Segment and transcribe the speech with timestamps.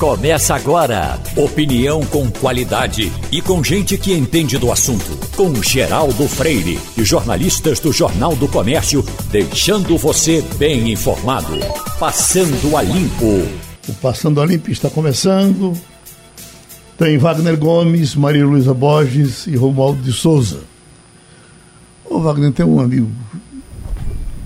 [0.00, 1.20] Começa agora.
[1.36, 5.04] Opinião com qualidade e com gente que entende do assunto.
[5.36, 11.52] Com Geraldo Freire e jornalistas do Jornal do Comércio, deixando você bem informado.
[11.98, 13.46] Passando a Limpo.
[13.86, 15.74] O Passando a Limpo está começando.
[16.96, 20.62] Tem Wagner Gomes, Maria Luísa Borges e Romualdo de Souza.
[22.06, 23.10] O Wagner tem um amigo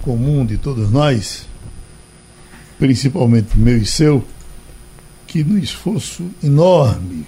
[0.03, 1.47] comum de todos nós,
[2.77, 4.25] principalmente meu e seu,
[5.35, 7.27] que no esforço enorme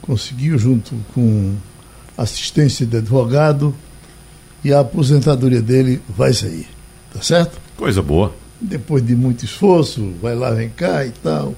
[0.00, 1.54] conseguiu, junto com
[2.16, 3.74] assistência de advogado,
[4.64, 6.66] e a aposentadoria dele vai sair.
[7.12, 7.60] Tá certo?
[7.76, 8.34] Coisa boa.
[8.58, 11.54] Depois de muito esforço, vai lá, vem cá e tal.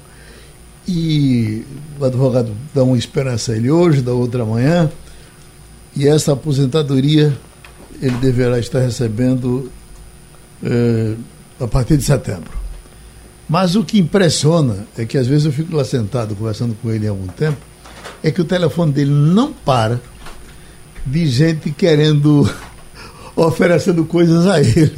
[0.89, 1.65] E
[2.01, 4.91] o advogado dá uma esperança a ele hoje, da outra amanhã.
[5.95, 7.33] E essa aposentadoria
[8.03, 9.71] ele deverá estar recebendo
[10.65, 11.15] eh,
[11.61, 12.58] a partir de setembro.
[13.49, 17.07] Mas o que impressiona é que às vezes eu fico lá sentado conversando com ele
[17.07, 17.59] há algum tempo,
[18.23, 20.01] é que o telefone dele não para
[21.07, 22.49] de gente querendo,
[23.35, 24.93] oferecendo coisas a ele.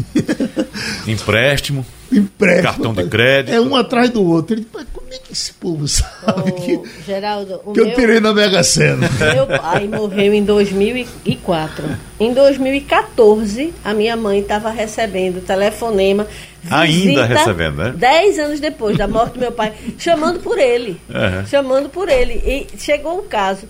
[1.07, 1.87] Empréstimo.
[2.11, 2.63] Empréstimo.
[2.63, 3.55] Cartão de crédito.
[3.55, 4.57] É um atrás do outro.
[4.57, 4.67] Ele,
[5.11, 8.63] como é que esse povo sabe que, Geraldo, o que eu meu, tirei na Mega
[8.63, 9.09] Sena?
[9.35, 11.85] meu pai morreu em 2004.
[12.21, 16.29] Em 2014, a minha mãe estava recebendo telefonema.
[16.71, 17.93] Ainda recebendo, né?
[17.97, 21.01] Dez anos depois da morte do meu pai, chamando por ele.
[21.09, 21.47] Uhum.
[21.47, 22.35] Chamando por ele.
[22.35, 23.67] E chegou o caso.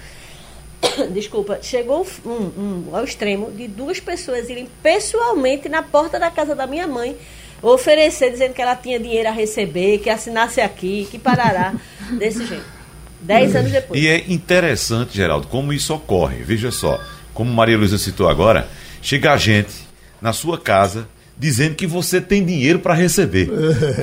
[1.11, 6.55] Desculpa, chegou um, um, ao extremo de duas pessoas irem pessoalmente na porta da casa
[6.55, 7.17] da minha mãe
[7.63, 11.75] oferecer, dizendo que ela tinha dinheiro a receber, que assinasse aqui, que parará,
[12.19, 12.81] desse jeito.
[13.21, 14.01] Dez anos depois.
[14.01, 16.43] E é interessante, Geraldo, como isso ocorre.
[16.43, 16.99] Veja só,
[17.35, 18.69] como Maria Luísa citou agora,
[19.03, 19.75] chega a gente
[20.21, 21.07] na sua casa
[21.41, 23.49] dizendo que você tem dinheiro para receber.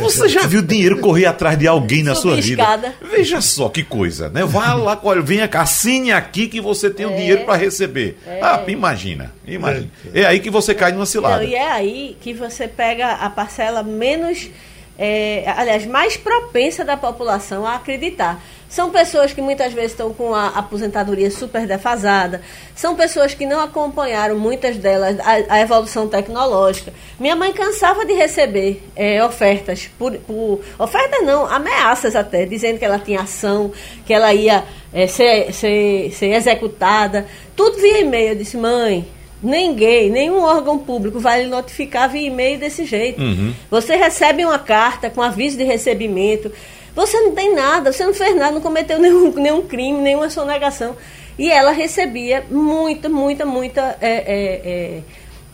[0.01, 2.95] Você já viu dinheiro correr atrás de alguém na sua vida?
[3.11, 4.43] Veja só que coisa, né?
[4.43, 8.17] Vá lá, venha cá, assine aqui que você tem o dinheiro para receber.
[8.41, 9.87] Ah, imagina, imagina.
[10.15, 11.37] É aí que você cai numa cilada.
[11.37, 14.49] Não, e é aí que você pega a parcela menos,
[14.97, 18.43] é, aliás, mais propensa da população a acreditar.
[18.69, 22.41] São pessoas que muitas vezes estão com a aposentadoria super defasada,
[22.75, 26.93] são pessoas que não acompanharam, muitas delas, a, a evolução tecnológica.
[27.19, 32.85] Minha mãe cansava de receber é, ofertas, por, por, ofertas não, ameaças até, dizendo que
[32.85, 33.71] ela tinha ação,
[34.05, 34.63] que ela ia
[34.93, 38.29] é, ser, ser, ser executada, tudo via e-mail.
[38.29, 39.07] Eu disse, mãe,
[39.41, 43.21] Ninguém, nenhum órgão público vai lhe notificar via e-mail desse jeito.
[43.21, 43.53] Uhum.
[43.69, 46.51] Você recebe uma carta com aviso de recebimento.
[46.97, 50.97] Você não tem nada, você não fez nada, não cometeu nenhum, nenhum crime, nenhuma sonegação.
[51.37, 55.03] E ela recebia muita, muita, muita é, é,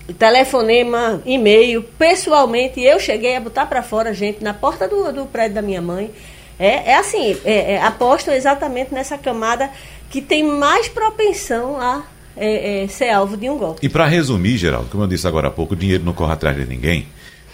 [0.07, 2.81] é, telefonema, e-mail, pessoalmente.
[2.81, 6.09] Eu cheguei a botar para fora gente na porta do, do prédio da minha mãe.
[6.57, 9.69] É, é assim, é, é, apostam exatamente nessa camada
[10.09, 12.03] que tem mais propensão a
[12.37, 13.85] é, é, ser alvo de um golpe.
[13.85, 16.55] E para resumir, Geraldo, como eu disse agora há pouco, o dinheiro não corre atrás
[16.55, 17.05] de ninguém.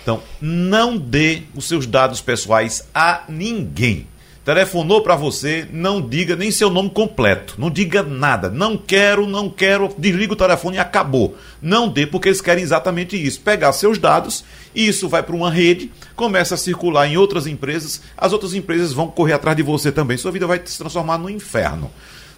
[0.09, 4.07] Então, não dê os seus dados pessoais a ninguém.
[4.43, 8.49] Telefonou para você, não diga nem seu nome completo, não diga nada.
[8.49, 11.37] Não quero, não quero, desliga o telefone e acabou.
[11.61, 14.43] Não dê, porque eles querem exatamente isso: pegar seus dados,
[14.73, 18.91] e isso vai para uma rede, começa a circular em outras empresas, as outras empresas
[18.91, 20.17] vão correr atrás de você também.
[20.17, 21.91] Sua vida vai se transformar no inferno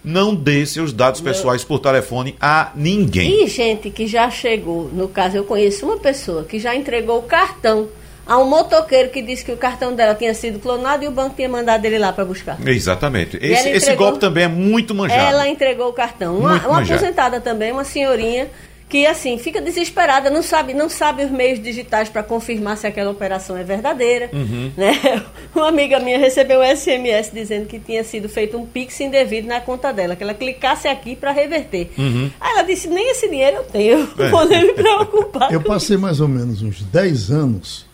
[0.03, 3.43] não dê seus dados pessoais por telefone a ninguém.
[3.43, 7.23] E gente que já chegou, no caso eu conheço uma pessoa que já entregou o
[7.23, 7.87] cartão
[8.25, 11.35] a um motoqueiro que disse que o cartão dela tinha sido clonado e o banco
[11.35, 12.57] tinha mandado ele lá para buscar.
[12.65, 13.37] Exatamente.
[13.37, 15.21] Esse, entregou, esse, golpe também é muito manjado.
[15.21, 16.37] Ela entregou o cartão.
[16.37, 18.47] Uma, uma aposentada também, uma senhorinha
[18.91, 23.09] que assim fica desesperada, não sabe, não sabe os meios digitais para confirmar se aquela
[23.09, 24.69] operação é verdadeira, uhum.
[24.75, 25.23] né?
[25.55, 29.61] Uma amiga minha recebeu um SMS dizendo que tinha sido feito um pix indevido na
[29.61, 31.89] conta dela, que ela clicasse aqui para reverter.
[31.97, 32.29] Uhum.
[32.41, 35.53] Aí ela disse: "Nem esse dinheiro eu tenho, não vou nem me preocupar".
[35.53, 37.85] Eu passei mais ou menos uns 10 anos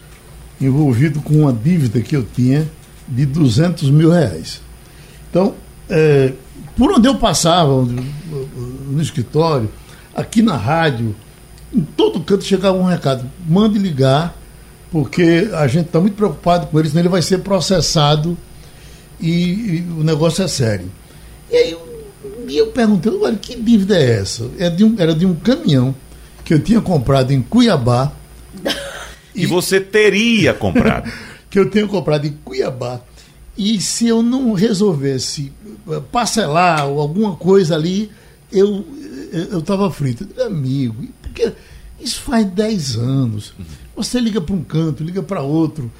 [0.59, 2.67] envolvido com uma dívida que eu tinha
[3.07, 4.61] de 200 mil reais.
[5.29, 5.53] Então,
[5.87, 6.33] é,
[6.75, 9.69] por onde eu passava, no escritório,
[10.17, 11.15] aqui na rádio,
[11.73, 14.35] em todo canto chegava um recado: mande ligar,
[14.91, 18.35] porque a gente está muito preocupado com ele, senão ele vai ser processado
[19.21, 20.91] e, e o negócio é sério.
[21.51, 22.09] E aí eu,
[22.49, 24.49] eu perguntei: olha, que dívida é essa?
[24.57, 25.95] Era de, um, era de um caminhão
[26.43, 28.11] que eu tinha comprado em Cuiabá.
[29.35, 31.11] E, e você teria comprado.
[31.49, 33.01] que eu tenho comprado em Cuiabá.
[33.57, 35.51] E se eu não resolvesse
[36.11, 38.11] parcelar ou alguma coisa ali,
[38.51, 38.85] eu
[39.31, 40.27] eu estava frito.
[40.41, 41.51] Amigo, porque
[41.99, 43.53] isso faz 10 anos.
[43.95, 45.91] Você liga para um canto, liga para outro,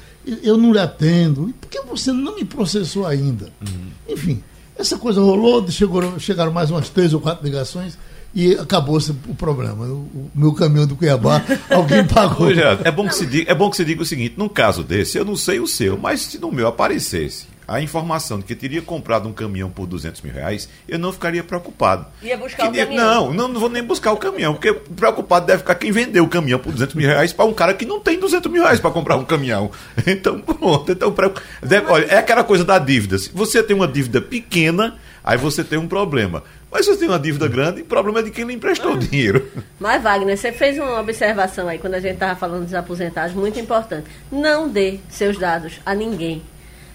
[0.42, 1.52] eu não lhe atendo.
[1.60, 3.52] Por que você não me processou ainda?
[3.60, 3.88] Uhum.
[4.08, 4.42] Enfim,
[4.76, 7.98] essa coisa rolou, chegou, chegaram mais umas três ou quatro ligações
[8.32, 9.84] e acabou-se o problema.
[9.86, 12.48] O, meu caminhão do Cuiabá, alguém pagou.
[12.84, 15.18] é, bom que se diga, é bom que se diga o seguinte: num caso desse,
[15.18, 18.80] eu não sei o seu, mas se no meu aparecesse a informação de que teria
[18.80, 22.06] comprado um caminhão por 200 mil reais, eu não ficaria preocupado.
[22.22, 23.26] Ia buscar que, o caminhão?
[23.26, 26.28] Não, não, não vou nem buscar o caminhão, porque preocupado deve ficar quem vendeu o
[26.28, 28.90] caminhão por 200 mil reais para um cara que não tem 200 mil reais para
[28.90, 29.70] comprar um caminhão.
[30.06, 30.90] Então, pronto.
[30.90, 31.14] Então,
[31.62, 33.18] deve, olha, é aquela coisa da dívida.
[33.18, 36.42] Se você tem uma dívida pequena, aí você tem um problema.
[36.70, 38.94] Mas se você tem uma dívida grande, o problema é de quem lhe emprestou o
[38.94, 38.98] ah.
[38.98, 39.50] dinheiro.
[39.78, 43.60] Mas, Wagner, você fez uma observação aí, quando a gente estava falando dos aposentados, muito
[43.60, 44.08] importante.
[44.32, 46.42] Não dê seus dados a ninguém.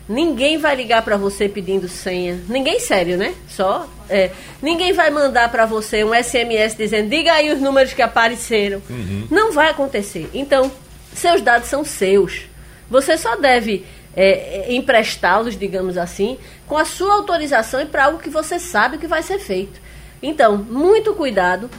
[0.07, 2.41] Ninguém vai ligar para você pedindo senha.
[2.49, 3.33] Ninguém sério, né?
[3.47, 3.87] Só.
[4.09, 8.81] É, ninguém vai mandar para você um SMS dizendo diga aí os números que apareceram.
[8.89, 9.27] Uhum.
[9.31, 10.29] Não vai acontecer.
[10.33, 10.69] Então,
[11.13, 12.41] seus dados são seus.
[12.89, 13.85] Você só deve
[14.15, 18.97] é, é emprestá-los, digamos assim, com a sua autorização e para algo que você sabe
[18.97, 19.81] que vai ser feito.
[20.21, 21.69] Então, muito cuidado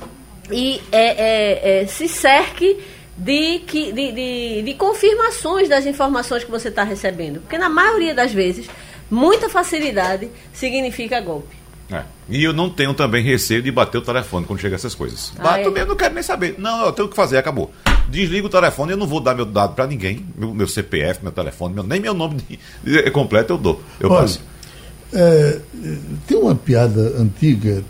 [0.51, 2.79] e é, é, é se cerque
[3.17, 7.41] de, de, de, de confirmações das informações que você está recebendo.
[7.41, 8.69] Porque na maioria das vezes,
[9.11, 11.65] muita facilidade significa golpe.
[11.91, 12.03] É.
[12.29, 15.33] E eu não tenho também receio de bater o telefone quando chega essas coisas.
[15.39, 15.71] Ah, Bato é?
[15.71, 16.55] mesmo, não quero nem saber.
[16.59, 17.71] Não, eu tenho que fazer, acabou.
[18.09, 20.27] Desligo o telefone, eu não vou dar meu dado para ninguém.
[20.37, 23.83] Meu, meu, CPF, meu telefone, meu, nem meu nome de, de, completo eu dou.
[24.01, 24.41] Eu Olha, passo.
[25.13, 25.61] É,
[26.27, 27.85] tem uma piada antiga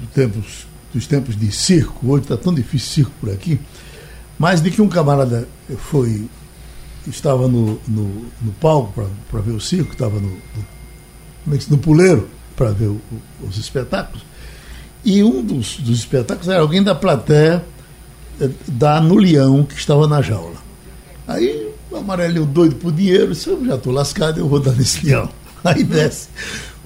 [0.00, 3.58] dos tempos, dos tempos de circo, hoje está tão difícil circo por aqui
[4.40, 5.46] mas de que um camarada
[5.76, 6.26] foi
[7.06, 10.30] estava no, no, no palco para ver o circo, estava no,
[11.46, 12.26] no, é no puleiro
[12.56, 13.00] para ver o,
[13.46, 14.24] os espetáculos,
[15.04, 17.62] e um dos, dos espetáculos era alguém da plateia
[18.40, 20.56] eh, da no leão que estava na jaula.
[21.28, 25.04] Aí o amarelinho doido por dinheiro, disse, eu já estou lascado, eu vou dar nesse
[25.04, 25.28] leão.
[25.62, 26.28] Aí desce.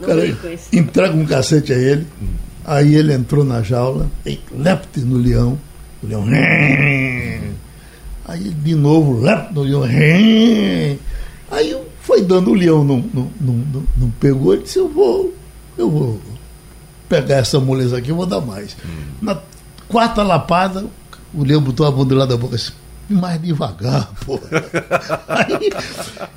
[0.01, 0.27] O cara
[0.73, 2.05] entrega um cacete a ele,
[2.65, 4.11] aí ele entrou na jaula,
[4.51, 5.57] lepte no leão,
[6.05, 6.25] o leão.
[8.27, 9.21] Aí de novo,
[9.53, 9.83] no leão.
[11.51, 15.35] Aí foi dando o leão, não, não, não, não, pegou, ele disse, eu vou,
[15.77, 16.21] eu vou
[17.09, 18.77] pegar essa moleza aqui, eu vou dar mais.
[18.85, 19.05] Hum.
[19.23, 19.39] Na
[19.89, 20.85] quarta lapada,
[21.33, 22.73] o leão botou a bunda lá da boca assim,
[23.13, 24.41] mais devagar, pô.
[25.29, 25.71] aí,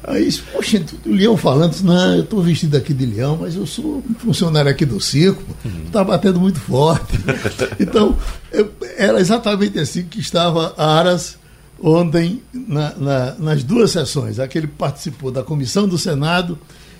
[0.03, 4.03] aí, poxa, o leão falando, não, eu estou vestido aqui de leão, mas eu sou
[4.19, 5.43] funcionário aqui do circo,
[5.85, 7.17] está batendo muito forte.
[7.79, 8.17] Então,
[8.51, 11.37] eu, era exatamente assim que estava Aras
[11.81, 14.39] ontem na, na, nas duas sessões.
[14.39, 16.57] Aquele participou da comissão do Senado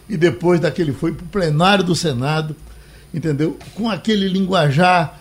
[0.07, 2.55] e depois daquele foi para o plenário do Senado,
[3.13, 3.57] entendeu?
[3.73, 5.19] Com aquele linguajar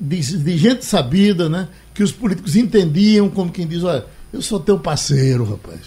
[0.00, 1.68] de, de gente sabida, né?
[1.94, 5.80] Que os políticos entendiam como quem diz, olha, eu sou teu parceiro, rapaz.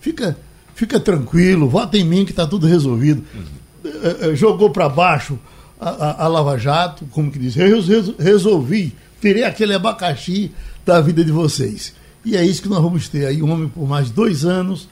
[0.00, 0.36] Fica,
[0.74, 3.24] fica tranquilo, vota em mim que está tudo resolvido.
[3.34, 4.36] Uhum.
[4.36, 5.38] Jogou para baixo
[5.80, 7.54] a, a, a, Lava Jato, como que diz,
[8.18, 10.52] resolvi, tirei aquele abacaxi
[10.84, 11.94] da vida de vocês.
[12.24, 14.88] E é isso que nós vamos ter aí, um homem por mais dois anos,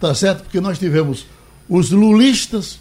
[0.00, 0.42] tá certo?
[0.42, 1.26] Porque nós tivemos
[1.68, 2.80] os lulistas,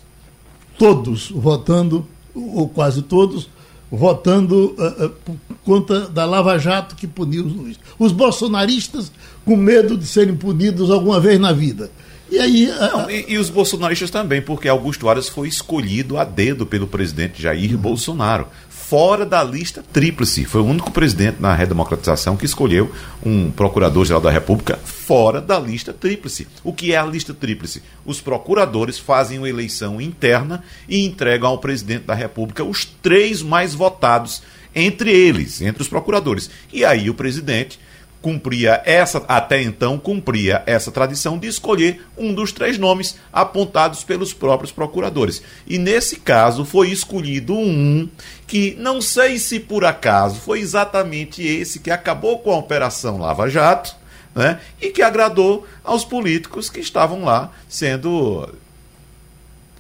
[0.77, 3.49] todos votando, ou quase todos,
[3.91, 7.85] votando uh, uh, por conta da Lava Jato que puniu os lulistas.
[7.97, 9.11] Os bolsonaristas
[9.45, 11.89] com medo de serem punidos alguma vez na vida.
[12.29, 12.67] E aí.
[12.67, 17.41] Não, e, e, os bolsonaristas também, porque Augusto Aras foi escolhido a dedo pelo presidente
[17.41, 17.77] Jair uhum.
[17.77, 18.47] Bolsonaro
[18.89, 20.45] fora da lista tríplice.
[20.45, 22.89] Foi o único presidente na redemocratização que escolheu
[23.21, 26.47] um procurador-geral da República fora da lista tríplice.
[26.63, 27.83] O que é a lista tríplice?
[28.06, 33.73] Os procuradores fazem uma eleição interna e entregam ao presidente da República os três mais
[33.73, 34.41] votados
[34.73, 36.49] entre eles, entre os procuradores.
[36.71, 37.77] E aí o presidente
[38.21, 44.33] cumpria essa, até então, cumpria essa tradição de escolher um dos três nomes apontados pelos
[44.33, 45.42] próprios procuradores.
[45.66, 48.07] E nesse caso foi escolhido um
[48.45, 53.50] que não sei se por acaso foi exatamente esse que acabou com a Operação Lava
[53.50, 53.95] Jato,
[54.33, 54.59] né?
[54.81, 58.47] E que agradou aos políticos que estavam lá sendo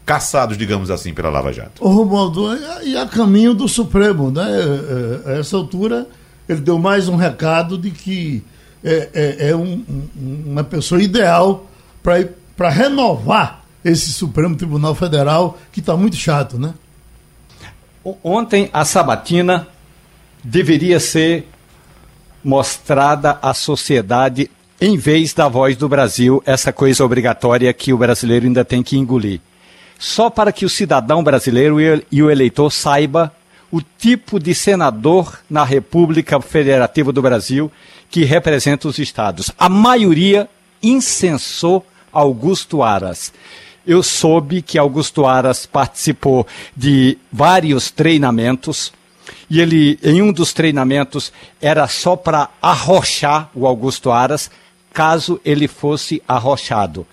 [0.05, 1.83] caçados, digamos assim, pela Lava Jato.
[1.83, 2.47] O Romualdo,
[2.83, 4.47] e a caminho do Supremo, né?
[5.25, 6.07] A essa altura
[6.47, 8.43] ele deu mais um recado de que
[8.83, 11.69] é, é, é um, um, uma pessoa ideal
[12.01, 16.73] para renovar esse Supremo Tribunal Federal, que está muito chato, né?
[18.23, 19.67] Ontem a sabatina
[20.43, 21.47] deveria ser
[22.43, 24.49] mostrada à sociedade
[24.79, 28.95] em vez da voz do Brasil, essa coisa obrigatória que o brasileiro ainda tem que
[28.95, 29.41] engolir.
[29.97, 31.77] Só para que o cidadão brasileiro
[32.11, 33.33] e o eleitor saiba
[33.71, 37.71] o tipo de senador na República Federativa do Brasil
[38.09, 39.51] que representa os estados.
[39.57, 40.49] A maioria
[40.81, 43.33] incensou Augusto Aras.
[43.85, 46.45] Eu soube que Augusto Aras participou
[46.75, 48.91] de vários treinamentos
[49.49, 51.31] e ele, em um dos treinamentos,
[51.61, 54.51] era só para arrochar o Augusto Aras,
[54.93, 57.05] caso ele fosse arrochado.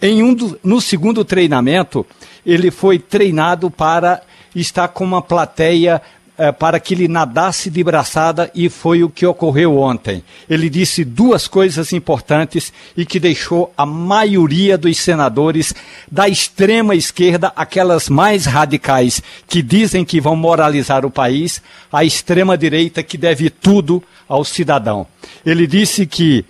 [0.00, 2.06] Em um do, no segundo treinamento,
[2.46, 4.22] ele foi treinado para
[4.54, 6.00] estar com uma plateia
[6.38, 10.22] é, para que ele nadasse de braçada e foi o que ocorreu ontem.
[10.48, 15.74] Ele disse duas coisas importantes e que deixou a maioria dos senadores
[16.08, 21.60] da extrema esquerda, aquelas mais radicais que dizem que vão moralizar o país,
[21.92, 25.08] a extrema direita que deve tudo ao cidadão.
[25.44, 26.44] Ele disse que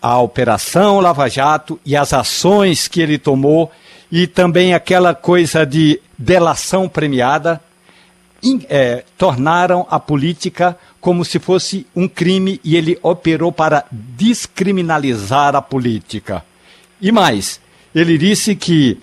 [0.00, 3.70] a Operação Lava Jato e as ações que ele tomou
[4.10, 7.60] e também aquela coisa de delação premiada
[8.42, 15.54] in, é, tornaram a política como se fosse um crime e ele operou para descriminalizar
[15.54, 16.44] a política.
[17.00, 17.60] E mais,
[17.94, 19.00] ele disse que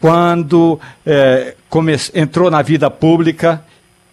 [0.00, 1.54] quando é,
[2.14, 3.64] entrou na vida pública,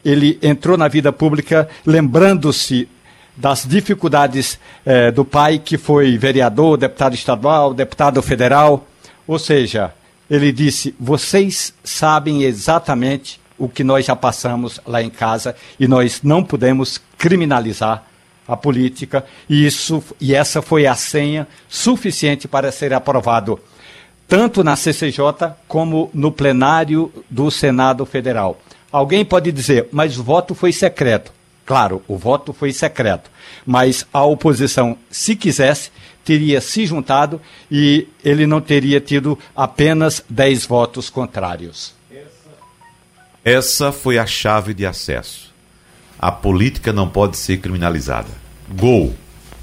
[0.04, 2.88] ele entrou na vida pública lembrando-se
[3.36, 8.88] das dificuldades é, do pai, que foi vereador, deputado estadual, deputado federal.
[9.28, 9.94] Ou seja,
[10.30, 16.22] ele disse: vocês sabem exatamente o que nós já passamos lá em casa e nós
[16.24, 18.04] não podemos criminalizar
[18.48, 23.60] a política e isso e essa foi a senha suficiente para ser aprovado
[24.28, 28.60] tanto na CCJ como no plenário do Senado Federal.
[28.92, 31.32] Alguém pode dizer, mas o voto foi secreto.
[31.66, 33.30] Claro, o voto foi secreto,
[33.66, 35.92] mas a oposição, se quisesse,
[36.26, 37.40] teria se juntado
[37.72, 41.94] e ele não teria tido apenas 10 votos contrários.
[43.44, 45.54] Essa foi a chave de acesso.
[46.18, 48.30] A política não pode ser criminalizada.
[48.70, 49.14] Gol.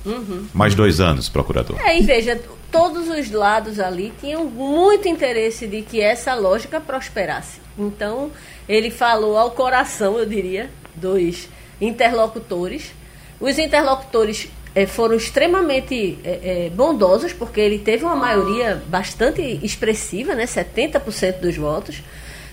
[0.07, 0.47] Uhum.
[0.55, 1.81] Mais dois anos, procurador.
[1.81, 2.41] É, e veja,
[2.71, 7.61] todos os lados ali tinham muito interesse de que essa lógica prosperasse.
[7.77, 8.31] Então,
[8.69, 11.49] ele falou ao coração, eu diria, dos
[11.81, 12.93] interlocutores.
[13.41, 20.35] Os interlocutores é, foram extremamente é, é, bondosos, porque ele teve uma maioria bastante expressiva,
[20.35, 22.03] né, 70% dos votos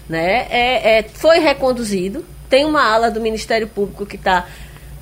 [0.09, 0.47] né?
[0.49, 2.25] É, é, foi reconduzido.
[2.49, 4.47] Tem uma ala do Ministério Público que está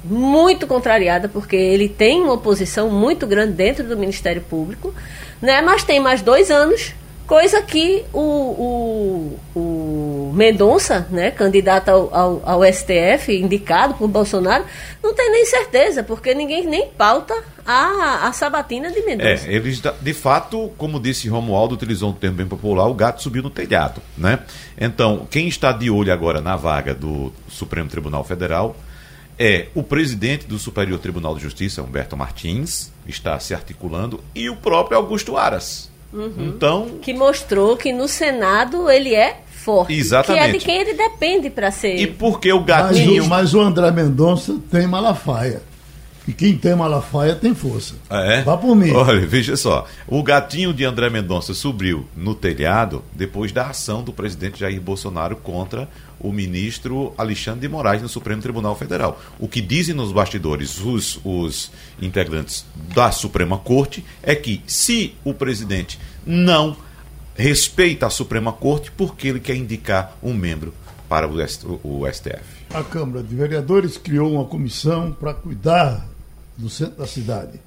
[0.03, 4.93] muito contrariada, porque ele tem uma oposição muito grande dentro do Ministério Público,
[5.41, 5.61] né?
[5.61, 6.93] mas tem mais dois anos
[7.27, 14.63] Coisa que o, o, o Mendonça, né, candidato ao, ao, ao, STF, indicado por Bolsonaro,
[15.03, 19.45] não tem nem certeza, porque ninguém nem pauta a, a sabatina de Mendonça.
[19.45, 23.43] É, eles, de fato, como disse Romualdo, utilizou um termo bem popular, o gato subiu
[23.43, 24.01] no telhado.
[24.17, 24.39] Né?
[24.79, 28.73] Então, quem está de olho agora na vaga do Supremo Tribunal Federal
[29.37, 34.55] é o presidente do Superior Tribunal de Justiça, Humberto Martins, está se articulando, e o
[34.55, 35.96] próprio Augusto Aras.
[36.13, 36.33] Uhum.
[36.37, 36.89] Então.
[37.01, 39.93] Que mostrou que no Senado ele é forte.
[39.93, 40.43] Exatamente.
[40.43, 41.95] Que é de quem ele depende para ser.
[41.97, 43.23] E porque o gatinho.
[43.23, 45.61] Mas, mas o André Mendonça tem Malafaia.
[46.27, 47.95] E quem tem Malafaia tem força.
[48.09, 48.41] Ah, é?
[48.41, 48.91] Vá por mim.
[48.91, 49.87] Olha, veja só.
[50.05, 55.37] O gatinho de André Mendonça subiu no telhado depois da ação do presidente Jair Bolsonaro
[55.37, 55.87] contra
[56.19, 59.21] o ministro Alexandre de Moraes no Supremo Tribunal Federal.
[59.39, 65.33] O que dizem nos bastidores os, os integrantes da Suprema Corte é que se o
[65.33, 66.75] presidente não
[67.35, 70.73] respeita a Suprema Corte, porque ele quer indicar um membro
[71.07, 71.35] para o,
[71.83, 72.43] o STF.
[72.73, 76.05] A Câmara de Vereadores criou uma comissão para cuidar
[76.57, 77.59] do centro da cidade.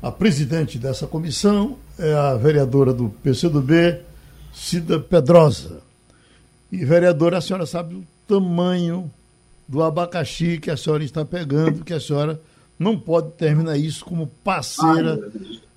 [0.00, 4.00] A presidente dessa comissão é a vereadora do PCdoB,
[4.52, 5.80] Cida Pedrosa.
[6.70, 9.10] E, vereadora, a senhora sabe o tamanho
[9.68, 12.40] do abacaxi que a senhora está pegando, que a senhora
[12.78, 15.18] não pode terminar isso como parceira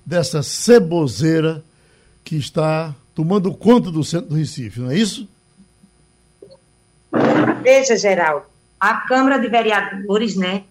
[0.04, 1.62] dessa ceboseira
[2.24, 5.28] que está tomando conta do centro do Recife, não é isso?
[7.62, 8.46] Veja, Geraldo,
[8.78, 10.64] a Câmara de Vereadores, né,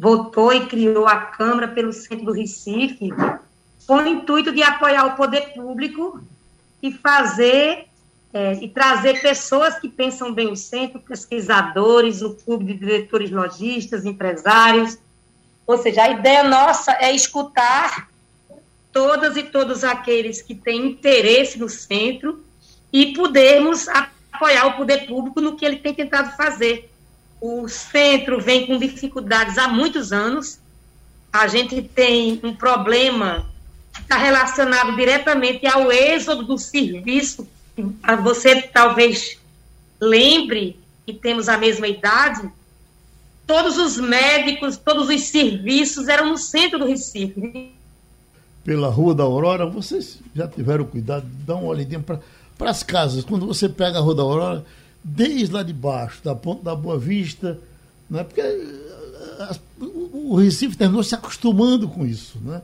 [0.00, 3.10] votou e criou a Câmara pelo centro do Recife
[3.86, 6.18] com o intuito de apoiar o poder público
[6.82, 7.84] e fazer
[8.32, 14.06] é, e trazer pessoas que pensam bem o centro, pesquisadores, o clube de diretores lojistas,
[14.06, 14.96] empresários.
[15.66, 18.08] Ou seja, a ideia nossa é escutar
[18.92, 22.42] todas e todos aqueles que têm interesse no centro
[22.90, 26.90] e podermos apoiar o poder público no que ele tem tentado fazer
[27.40, 30.58] o centro vem com dificuldades há muitos anos.
[31.32, 33.46] A gente tem um problema
[33.94, 37.48] que está relacionado diretamente ao êxodo do serviço.
[38.22, 39.38] Você talvez
[40.00, 42.50] lembre que temos a mesma idade.
[43.46, 47.72] Todos os médicos, todos os serviços eram no centro do Recife.
[48.62, 53.24] pela Rua da Aurora, vocês já tiveram cuidado de dar uma olhadinha para as casas.
[53.24, 54.64] Quando você pega a Rua da Aurora,
[55.02, 57.58] desde lá de baixo, da Ponta da Boa Vista,
[58.08, 58.24] né?
[58.24, 62.38] porque eh, o Recife terminou se acostumando com isso.
[62.44, 62.60] Né?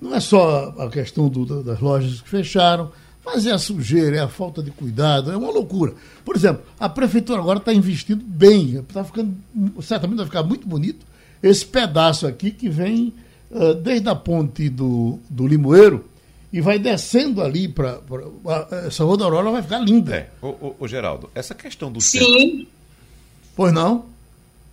[0.00, 2.90] Não é só a questão do, das lojas que fecharam,
[3.24, 5.94] mas é a sujeira, é a falta de cuidado, é uma loucura.
[6.24, 9.34] Por exemplo, a prefeitura agora está investindo bem, está ficando,
[9.80, 11.06] certamente vai ficar muito bonito
[11.42, 13.12] esse pedaço aqui que vem
[13.50, 16.04] uh, desde a ponte do, do Limoeiro
[16.54, 17.98] e vai descendo ali para.
[18.86, 20.14] Essa Rua da Aurora vai ficar linda.
[20.14, 22.00] É, o, o, o Geraldo, essa questão do.
[22.00, 22.20] Sim.
[22.20, 22.66] Centro...
[23.56, 24.06] Pois não?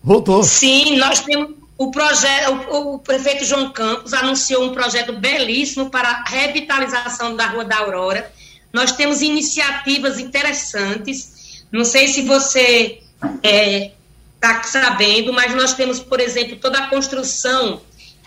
[0.03, 0.43] Voltou.
[0.43, 6.07] Sim, nós temos o projeto, o, o, prefeito João Campos anunciou um projeto belíssimo para
[6.07, 8.31] a revitalização da Rua da Aurora.
[8.71, 11.65] Nós temos iniciativas interessantes.
[11.71, 13.91] Não sei se você está é,
[14.39, 17.81] tá sabendo, mas nós temos, por exemplo, toda a construção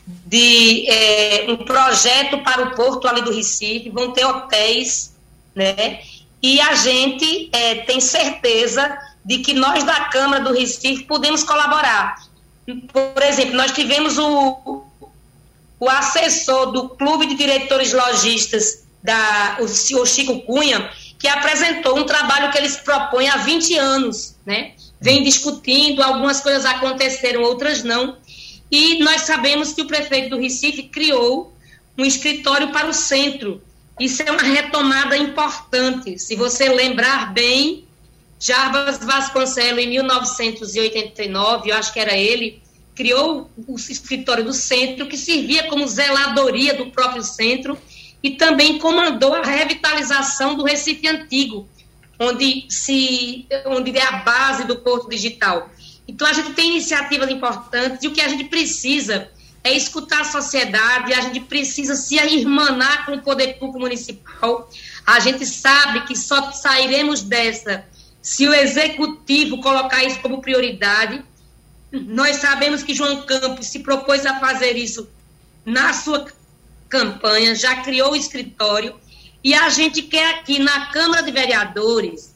[0.07, 3.91] de é, um projeto para o porto ali do Recife.
[3.91, 5.15] Vão ter hotéis,
[5.55, 6.01] né?
[6.43, 12.17] E a gente é, tem certeza de que nós da Câmara do Recife podemos colaborar.
[12.93, 14.85] Por exemplo, nós tivemos o,
[15.81, 22.05] o assessor do Clube de Diretores Logistas, da, o senhor Chico Cunha, que apresentou um
[22.05, 24.73] trabalho que eles propõem há 20 anos, né?
[25.01, 28.17] Vem discutindo, algumas coisas aconteceram, outras não.
[28.75, 31.55] E nós sabemos que o prefeito do Recife criou
[31.97, 33.63] um escritório para o centro.
[34.01, 36.19] Isso é uma retomada importante.
[36.19, 37.85] Se você lembrar bem,
[38.41, 42.61] Jarbas Vasconcelos, em 1989, eu acho que era ele,
[42.97, 47.79] criou o escritório do centro, que servia como zeladoria do próprio centro,
[48.25, 51.69] e também comandou a revitalização do Recife Antigo,
[52.19, 55.71] onde, se, onde é a base do Porto Digital.
[56.07, 59.31] Então, a gente tem iniciativas importantes e o que a gente precisa
[59.63, 64.71] é escutar a sociedade, a gente precisa se irmanar com o poder público municipal.
[65.07, 67.87] A gente sabe que só sairemos dessa
[68.21, 71.23] se o executivo colocar isso como prioridade.
[71.91, 75.09] Nós sabemos que João Campos se propôs a fazer isso
[75.65, 76.27] na sua
[76.89, 78.95] campanha, já criou o escritório,
[79.43, 82.35] e a gente quer aqui na Câmara de Vereadores,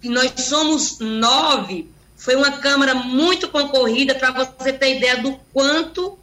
[0.00, 1.88] que nós somos nove,
[2.20, 6.18] foi uma Câmara muito concorrida, para você ter ideia do quanto,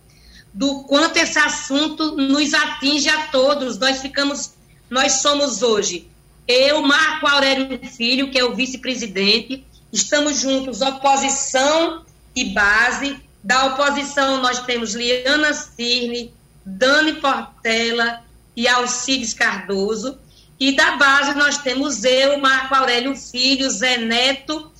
[0.53, 3.77] do quanto esse assunto nos atinge a todos.
[3.77, 4.53] Nós ficamos,
[4.89, 6.07] nós somos hoje
[6.47, 12.05] eu, Marco Aurélio Filho, que é o vice-presidente, estamos juntos, oposição
[12.35, 13.17] e base.
[13.43, 16.33] Da oposição, nós temos Liana Cirne,
[16.65, 18.21] Dani Portela
[18.55, 20.17] e Alcides Cardoso.
[20.59, 24.71] E da base, nós temos eu, Marco Aurélio Filho, Zé Neto,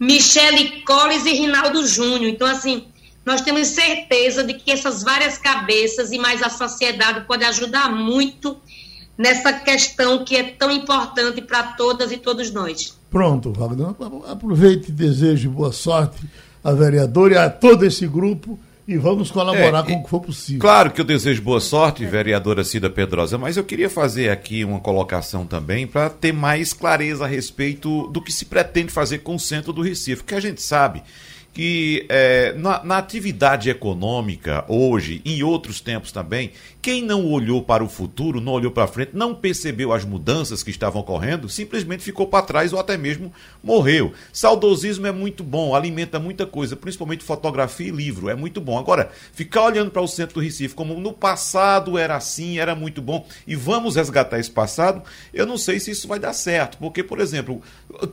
[0.00, 2.30] Michele Colles e Rinaldo Júnior.
[2.30, 2.86] Então, assim,
[3.24, 8.56] nós temos certeza de que essas várias cabeças e mais a sociedade pode ajudar muito
[9.18, 12.98] nessa questão que é tão importante para todas e todos nós.
[13.10, 13.94] Pronto, Wagner.
[14.26, 16.18] Aproveite e deseje boa sorte
[16.64, 18.58] à vereadora e a todo esse grupo
[18.90, 20.60] e vamos colaborar é, com o que for possível.
[20.60, 24.80] Claro que eu desejo boa sorte, vereadora Cida Pedrosa, mas eu queria fazer aqui uma
[24.80, 29.38] colocação também para ter mais clareza a respeito do que se pretende fazer com o
[29.38, 31.04] centro do Recife, porque a gente sabe
[31.52, 37.82] que é, na, na, atividade econômica, hoje, em outros tempos também, quem não olhou para
[37.82, 42.26] o futuro, não olhou para frente, não percebeu as mudanças que estavam ocorrendo, simplesmente ficou
[42.26, 43.32] para trás ou até mesmo
[43.62, 44.12] morreu.
[44.32, 48.78] Saudosismo é muito bom, alimenta muita coisa, principalmente fotografia e livro, é muito bom.
[48.78, 53.02] Agora, ficar olhando para o centro do Recife como no passado era assim, era muito
[53.02, 55.02] bom, e vamos resgatar esse passado,
[55.34, 57.60] eu não sei se isso vai dar certo, porque, por exemplo,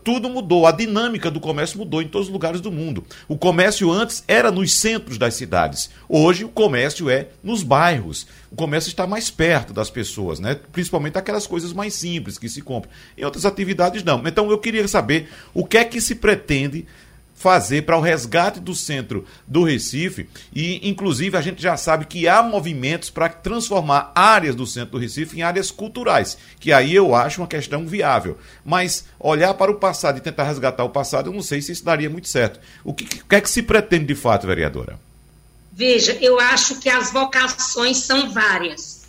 [0.03, 3.05] tudo mudou, a dinâmica do comércio mudou em todos os lugares do mundo.
[3.27, 5.89] O comércio antes era nos centros das cidades.
[6.07, 8.25] Hoje o comércio é nos bairros.
[8.49, 10.57] O comércio está mais perto das pessoas, né?
[10.71, 12.89] Principalmente aquelas coisas mais simples que se compram.
[13.17, 14.25] Em outras atividades não.
[14.25, 16.85] Então eu queria saber o que é que se pretende
[17.37, 22.27] fazer para o resgate do centro do Recife e inclusive a gente já sabe que
[22.27, 27.13] há movimentos para transformar áreas do centro do Recife em áreas culturais, que aí eu
[27.13, 28.39] acho uma questão viável.
[28.65, 31.85] Mas olhar para o passado e tentar resgatar o passado, eu não sei se isso
[31.85, 32.59] daria muito certo.
[32.83, 34.99] O que, que é que se pretende de fato, vereadora?
[35.71, 39.05] Veja, eu acho que as vocações são várias.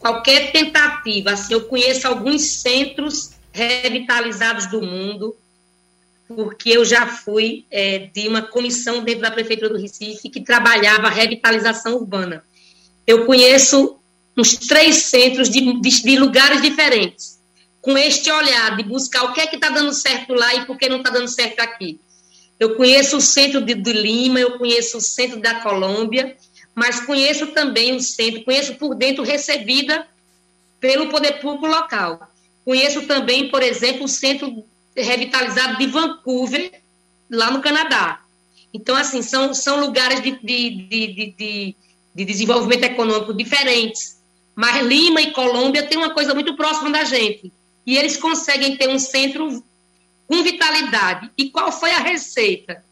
[0.00, 5.36] Qualquer tentativa, assim, eu conheço alguns centros revitalizados do mundo,
[6.28, 11.06] porque eu já fui é, de uma comissão dentro da Prefeitura do Recife que trabalhava
[11.06, 12.44] a revitalização urbana.
[13.06, 13.98] Eu conheço
[14.36, 17.38] uns três centros de, de, de lugares diferentes,
[17.80, 20.76] com este olhar de buscar o que é que está dando certo lá e por
[20.76, 21.98] que não está dando certo aqui.
[22.60, 26.36] Eu conheço o centro de, de Lima, eu conheço o centro da Colômbia,
[26.74, 30.06] mas conheço também o centro, conheço por dentro recebida
[30.78, 32.20] pelo poder público local.
[32.64, 34.64] Conheço também, por exemplo, o centro
[34.96, 36.82] revitalizado de Vancouver,
[37.30, 38.20] lá no Canadá.
[38.72, 41.76] Então, assim, são, são lugares de, de, de, de,
[42.14, 44.18] de desenvolvimento econômico diferentes.
[44.54, 47.52] Mas Lima e Colômbia têm uma coisa muito próxima da gente.
[47.86, 49.62] E eles conseguem ter um centro
[50.26, 51.30] com vitalidade.
[51.38, 52.84] E qual foi a receita?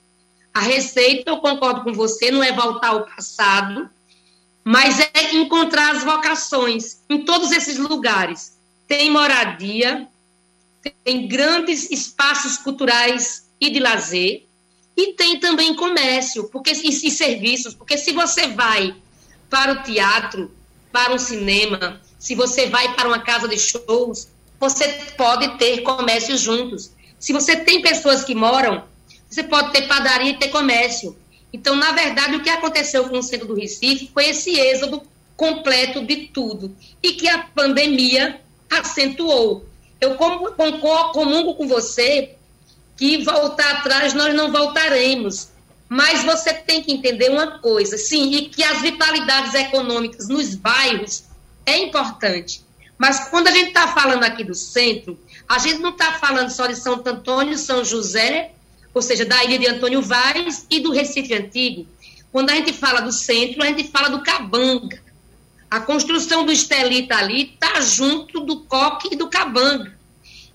[0.54, 3.90] A receita, eu concordo com você, não é voltar ao passado,
[4.64, 8.56] mas é encontrar as vocações em todos esses lugares.
[8.88, 10.09] Tem moradia,
[10.90, 14.46] tem grandes espaços culturais e de lazer,
[14.96, 18.94] e tem também comércio porque, e, e serviços, porque se você vai
[19.51, 20.51] para o teatro,
[20.90, 26.37] para um cinema, se você vai para uma casa de shows, você pode ter comércio
[26.38, 26.90] juntos.
[27.18, 28.85] Se você tem pessoas que moram,
[29.29, 31.16] você pode ter padaria e ter comércio.
[31.53, 35.03] Então, na verdade, o que aconteceu com o centro do Recife foi esse êxodo
[35.37, 39.64] completo de tudo e que a pandemia acentuou.
[40.00, 42.37] Eu comungo com você
[42.96, 45.48] que voltar atrás nós não voltaremos.
[45.88, 51.24] Mas você tem que entender uma coisa, sim, e que as vitalidades econômicas nos bairros
[51.64, 52.64] é importante.
[52.98, 56.66] Mas quando a gente está falando aqui do centro, a gente não está falando só
[56.66, 58.50] de Santo Antônio, São José,
[58.92, 61.87] ou seja, da ilha de Antônio Vaz e do Recife Antigo.
[62.32, 65.00] Quando a gente fala do centro, a gente fala do Cabanga.
[65.70, 69.96] A construção do Estelita ali está junto do Coque e do Cabanga.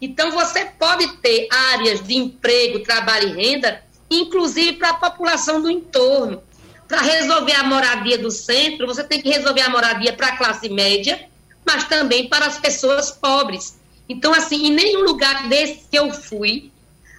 [0.02, 5.70] Então, você pode ter áreas de emprego, trabalho e renda, inclusive para a população do
[5.70, 6.42] entorno.
[6.88, 10.68] Para resolver a moradia do centro, você tem que resolver a moradia para a classe
[10.70, 11.28] média,
[11.66, 13.80] mas também para as pessoas pobres.
[14.10, 16.72] Então, assim, em nenhum lugar desse que eu fui,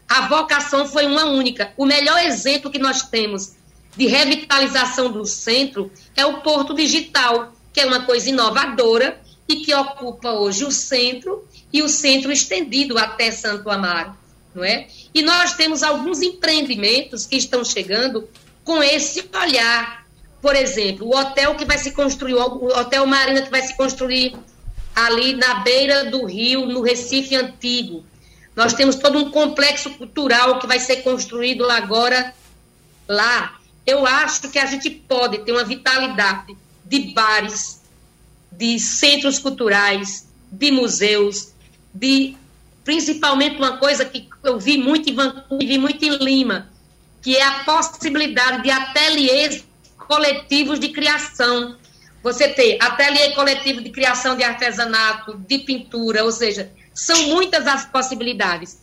[0.08, 1.72] a vocação foi uma única.
[1.76, 3.54] O melhor exemplo que nós temos
[3.96, 9.74] de revitalização do centro é o Porto Digital, que é uma coisa inovadora e que
[9.74, 14.14] ocupa hoje o centro e o centro estendido até Santo Amaro,
[14.54, 14.86] não é?
[15.14, 18.28] E nós temos alguns empreendimentos que estão chegando
[18.64, 20.06] com esse olhar.
[20.40, 24.34] Por exemplo, o hotel que vai se construir, o Hotel Marina que vai se construir
[24.94, 28.04] ali na beira do rio, no Recife Antigo.
[28.54, 32.34] Nós temos todo um complexo cultural que vai ser construído agora
[33.08, 33.58] lá.
[33.86, 36.56] Eu acho que a gente pode ter uma vitalidade
[36.92, 37.80] de bares,
[38.52, 41.54] de centros culturais, de museus,
[41.94, 42.36] de
[42.84, 46.70] principalmente uma coisa que eu vi muito em Vancouver, vi muito em Lima,
[47.22, 49.64] que é a possibilidade de ateliês
[49.96, 51.76] coletivos de criação.
[52.22, 57.86] Você ter ateliê coletivo de criação de artesanato, de pintura, ou seja, são muitas as
[57.86, 58.82] possibilidades.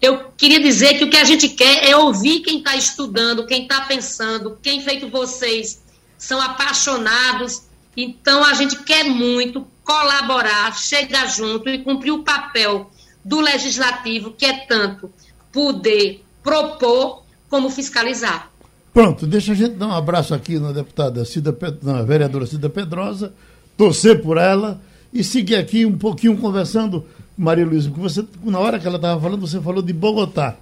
[0.00, 3.62] Eu queria dizer que o que a gente quer é ouvir quem está estudando, quem
[3.62, 5.82] está pensando, quem feito vocês
[6.18, 7.62] são apaixonados.
[7.96, 12.90] Então a gente quer muito colaborar, chegar junto e cumprir o papel
[13.24, 15.10] do legislativo, que é tanto
[15.52, 18.50] poder propor como fiscalizar.
[18.92, 23.32] Pronto, deixa a gente dar um abraço aqui na deputada Cida, na vereadora Cida Pedrosa,
[23.76, 24.80] torcer por ela
[25.12, 27.04] e seguir aqui um pouquinho conversando,
[27.36, 30.56] Maria Luísa, porque você, na hora que ela estava falando, você falou de Bogotá.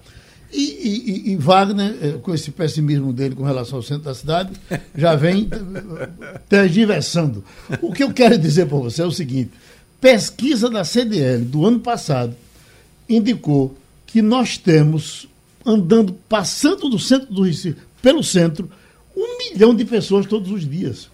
[0.52, 4.52] E, e, e, Wagner, eh, com esse pessimismo dele com relação ao centro da cidade,
[4.94, 7.44] já vem eh, tergiversando.
[7.82, 9.50] O que eu quero dizer para você é o seguinte:
[10.00, 12.34] pesquisa da CDL do ano passado
[13.08, 15.28] indicou que nós temos,
[15.64, 18.70] andando, passando do centro do Recife, pelo centro,
[19.16, 21.08] um milhão de pessoas todos os dias.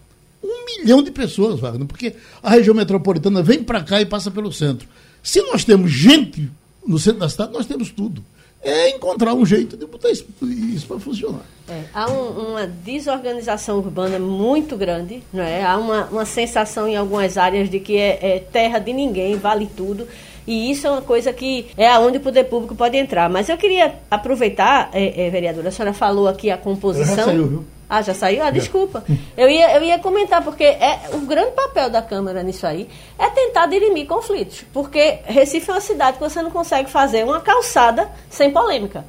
[0.45, 4.53] Um milhão de pessoas, Wagner, porque a região metropolitana vem para cá e passa pelo
[4.53, 4.88] centro.
[5.23, 6.51] Se nós temos gente
[6.87, 8.23] no centro da cidade, nós temos tudo
[8.62, 11.42] é encontrar um jeito de botar isso, isso para funcionar.
[11.68, 15.64] É, há um, uma desorganização urbana muito grande, não é?
[15.64, 19.68] há uma, uma sensação em algumas áreas de que é, é, terra de ninguém, vale
[19.77, 20.07] tudo.
[20.46, 23.29] E isso é uma coisa que é aonde o poder público pode entrar.
[23.31, 27.16] Mas eu queria aproveitar, é, é vereadora, a senhora falou aqui a composição.
[27.16, 27.64] Já saiu, viu?
[27.94, 28.42] Ah, já saiu?
[28.42, 29.05] Ah, desculpa.
[29.37, 33.28] Eu ia, eu ia comentar, porque é, o grande papel da Câmara nisso aí é
[33.28, 34.64] tentar dirimir conflitos.
[34.72, 39.05] Porque Recife é uma cidade que você não consegue fazer uma calçada sem polêmica.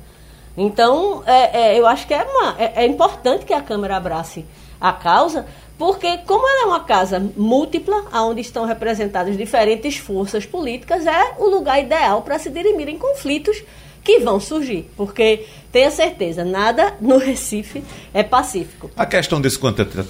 [0.57, 4.45] Então, é, é, eu acho que é, uma, é, é importante que a Câmara abrace
[4.81, 5.45] a causa,
[5.77, 11.45] porque como ela é uma casa múltipla, onde estão representadas diferentes forças políticas, é o
[11.45, 13.63] lugar ideal para se dirimirem conflitos
[14.03, 18.91] que vão surgir, porque tenha certeza, nada no Recife é pacífico.
[18.95, 19.57] A questão desse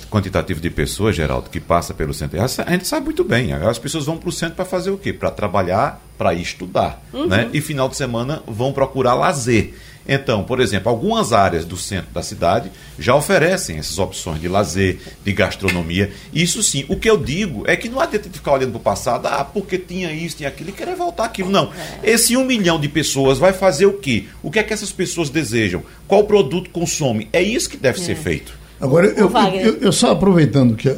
[0.09, 3.53] quantitativo de pessoas, Geraldo, que passa pelo centro, a gente sabe muito bem.
[3.53, 5.13] As pessoas vão para o centro para fazer o quê?
[5.13, 7.01] Para trabalhar, para estudar.
[7.13, 7.27] Uhum.
[7.27, 7.49] Né?
[7.53, 9.73] E final de semana vão procurar lazer.
[10.07, 14.99] Então, por exemplo, algumas áreas do centro da cidade já oferecem essas opções de lazer,
[15.23, 16.11] de gastronomia.
[16.33, 16.85] Isso sim.
[16.89, 19.77] O que eu digo é que não adianta ficar olhando para o passado, ah, porque
[19.77, 21.49] tinha isso, tinha aquilo, e querer voltar aquilo.
[21.49, 21.71] Não.
[22.03, 24.25] Esse um milhão de pessoas vai fazer o quê?
[24.41, 25.83] O que é que essas pessoas desejam?
[26.07, 27.29] Qual produto consome?
[27.31, 28.03] É isso que deve é.
[28.03, 28.63] ser feito.
[28.79, 29.31] Agora, eu,
[29.63, 30.89] eu, eu, só aproveitando que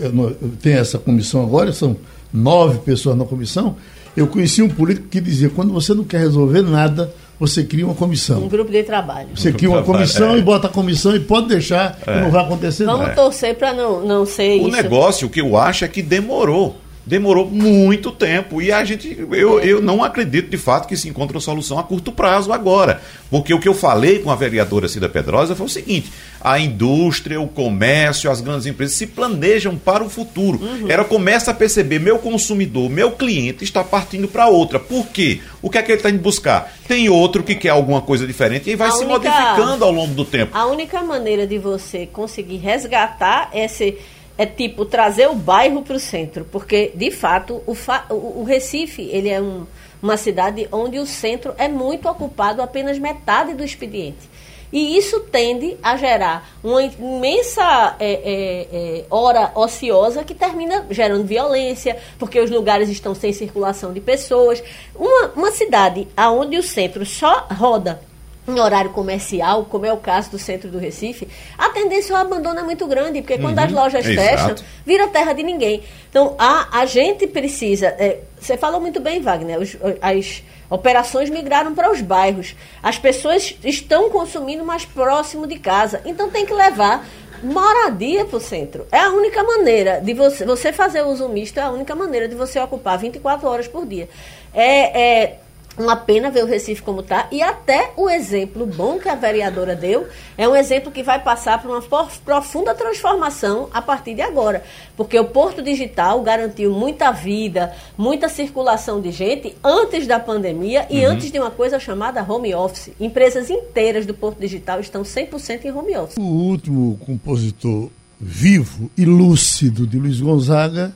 [0.60, 1.96] tem essa comissão agora, são
[2.34, 3.78] nove pessoas na comissão,
[4.18, 7.96] eu conheci um político que dizia, quando você não quer resolver nada, você cria uma
[7.96, 8.44] comissão.
[8.44, 9.30] Um grupo de trabalho.
[9.36, 10.38] Você cria uma comissão é.
[10.38, 12.14] e bota a comissão e pode deixar é.
[12.14, 13.16] que não vai acontecer Vamos nada.
[13.16, 14.68] Vamos torcer para não, não ser o isso.
[14.68, 19.16] O negócio, o que eu acho é que demorou demorou muito tempo e a gente
[19.32, 23.02] eu, eu não acredito de fato que se encontre uma solução a curto prazo agora.
[23.30, 27.40] Porque o que eu falei com a vereadora Cida Pedrosa foi o seguinte a indústria
[27.40, 30.60] o comércio as grandes empresas se planejam para o futuro.
[30.60, 30.90] Uhum.
[30.90, 34.80] ela começa a perceber meu consumidor meu cliente está partindo para outra.
[34.80, 35.42] Por quê?
[35.62, 36.74] O que é que ele está indo buscar?
[36.88, 40.14] Tem outro que quer alguma coisa diferente e vai a se única, modificando ao longo
[40.14, 40.56] do tempo.
[40.56, 43.98] A única maneira de você conseguir resgatar esse
[44.38, 49.04] é tipo trazer o bairro para o centro, porque de fato o, fa o, Recife
[49.12, 49.66] ele é um,
[50.02, 54.36] uma cidade onde o centro é muito ocupado apenas metade do expediente.
[54.74, 61.24] E isso tende a gerar uma imensa é, é, é, hora ociosa que termina gerando
[61.24, 64.62] violência, porque os lugares estão sem circulação de pessoas.
[64.94, 68.02] Uma, uma cidade onde o centro só roda
[68.48, 71.28] em horário comercial, como é o caso do centro do Recife,
[71.58, 74.56] a tendência ao abandono é muito grande, porque quando uhum, as lojas fecham,
[74.86, 75.84] vira terra de ninguém.
[76.10, 77.88] Então, a, a gente precisa.
[77.88, 82.56] É, você falou muito bem, Wagner, os, as operações migraram para os bairros.
[82.84, 86.02] As pessoas estão consumindo mais próximo de casa.
[86.06, 87.06] Então, tem que levar
[87.44, 88.88] moradia para o centro.
[88.92, 92.36] É a única maneira de você, você fazer uso misto, é a única maneira de
[92.36, 94.08] você ocupar 24 horas por dia.
[94.54, 95.40] É, é
[95.78, 97.28] uma pena ver o Recife como está.
[97.32, 100.08] E até o exemplo bom que a vereadora deu
[100.38, 101.82] é um exemplo que vai passar por uma
[102.24, 104.64] profunda transformação a partir de agora.
[104.96, 111.06] Porque o Porto Digital garantiu muita vida, muita circulação de gente antes da pandemia e
[111.06, 111.12] uhum.
[111.12, 112.92] antes de uma coisa chamada home office.
[113.00, 116.18] Empresas inteiras do Porto Digital estão 100% em home office.
[116.18, 120.96] O último compositor vivo e lúcido de Luiz Gonzaga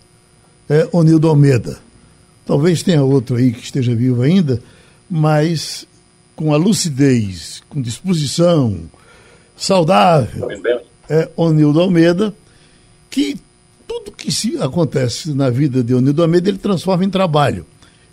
[0.70, 1.89] é Onildo Almeida
[2.50, 4.60] Talvez tenha outro aí que esteja vivo ainda,
[5.08, 5.86] mas
[6.36, 8.90] com a lucidez, com disposição,
[9.56, 10.48] saudável,
[11.08, 12.34] é Onildo Almeida,
[13.08, 13.38] que
[13.88, 17.68] tudo que se acontece na vida de Onildo Almeida ele transforma em trabalho.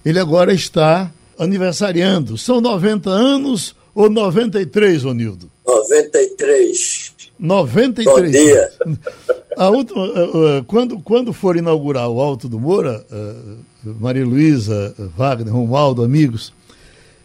[0.05, 2.37] Ele agora está aniversariando.
[2.37, 5.51] São 90 anos ou 93, Onildo?
[5.67, 7.15] 93.
[7.39, 8.05] 93.
[8.05, 8.71] Bom dia.
[9.57, 14.95] A última, uh, uh, quando, quando for inaugurar o Alto do Moura, uh, Maria Luísa,
[15.17, 16.53] Wagner, Romualdo, amigos,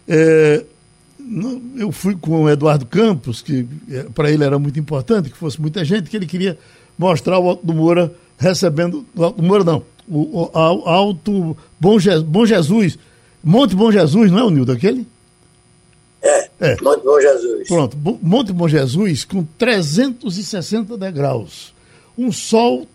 [0.08, 0.64] é,
[1.78, 5.60] eu fui com o Eduardo Campos, que é, para ele era muito importante que fosse
[5.62, 6.58] muita gente, que ele queria
[6.98, 9.06] mostrar o Alto do Moura recebendo.
[9.16, 12.98] O Alto do Moura não, o, o Alto Bom, Je, Bom Jesus,
[13.44, 15.08] Monte Bom Jesus, não é o Nildo aquele?
[16.22, 17.68] É, é, Monte Bom Jesus.
[17.68, 21.74] Pronto, Monte Bom Jesus com 360 degraus.
[22.18, 22.88] Um sol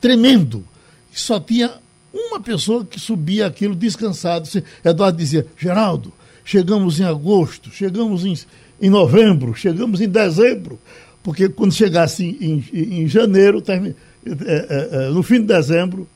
[0.00, 0.64] tremendo.
[1.12, 1.72] Só tinha
[2.12, 4.48] uma pessoa que subia aquilo descansado.
[4.84, 6.12] Eduardo dizia: Geraldo,
[6.44, 8.34] chegamos em agosto, chegamos em,
[8.80, 10.78] em novembro, chegamos em dezembro,
[11.22, 13.92] porque quando chegasse em, em, em janeiro, term...
[14.26, 16.06] É, é, é, no fim de dezembro,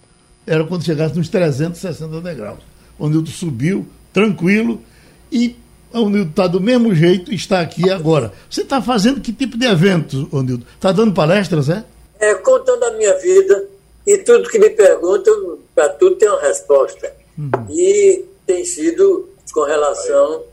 [0.47, 2.59] era quando chegasse nos 360 degraus.
[2.99, 4.83] O Nildo subiu, tranquilo,
[5.31, 5.57] e
[5.93, 8.33] o Nildo está do mesmo jeito está aqui agora.
[8.51, 10.67] Você está fazendo que tipo de evento, Nildo?
[10.75, 11.85] Está dando palestras, é?
[12.19, 13.72] É, contando a minha vida
[14.07, 17.15] e tudo que me perguntam, para tudo tem uma resposta.
[17.39, 17.51] Uhum.
[17.71, 20.45] E tem sido com relação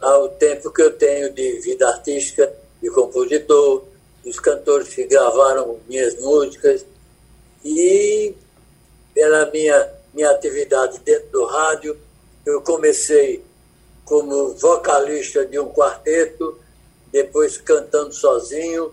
[0.00, 2.52] ao tempo que eu tenho de vida artística,
[2.82, 3.84] de compositor,
[4.24, 6.84] dos cantores que gravaram minhas músicas.
[7.64, 8.34] E
[9.14, 11.96] pela minha, minha atividade dentro do rádio,
[12.44, 13.42] eu comecei
[14.04, 16.58] como vocalista de um quarteto,
[17.12, 18.92] depois cantando sozinho,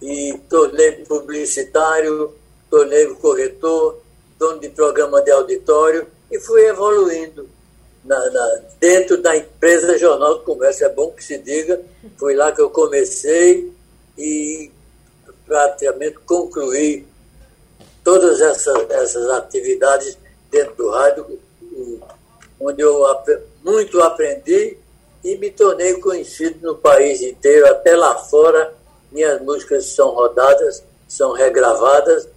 [0.00, 2.34] e tornei publicitário,
[2.70, 4.00] tornei corretor,
[4.38, 7.48] dono de programa de auditório e fui evoluindo
[8.04, 10.86] na, na, dentro da empresa Jornal do Comércio.
[10.86, 11.80] É bom que se diga,
[12.16, 13.72] foi lá que eu comecei
[14.16, 14.70] e
[15.46, 17.06] praticamente concluí
[18.04, 20.18] todas essas, essas atividades
[20.50, 21.38] dentro do rádio,
[22.60, 23.04] onde eu
[23.62, 24.78] muito aprendi
[25.24, 28.74] e me tornei conhecido no país inteiro, até lá fora.
[29.10, 32.28] Minhas músicas são rodadas, são regravadas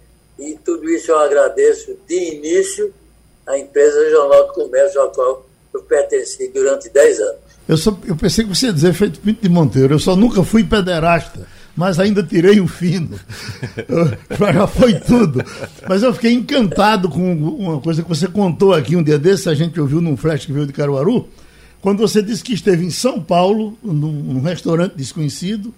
[0.50, 2.92] e tudo isso eu agradeço de início
[3.46, 7.36] à empresa Jornal do Comércio, a qual eu pertenci durante 10 anos.
[7.68, 9.94] Eu, só, eu pensei que você ia dizer feito Pinto de Monteiro.
[9.94, 13.18] Eu só nunca fui pederasta, mas ainda tirei o fino.
[14.52, 15.44] Já foi tudo.
[15.88, 19.54] Mas eu fiquei encantado com uma coisa que você contou aqui um dia desses, a
[19.54, 21.28] gente ouviu num flash que veio de Caruaru,
[21.80, 25.74] quando você disse que esteve em São Paulo, num, num restaurante desconhecido,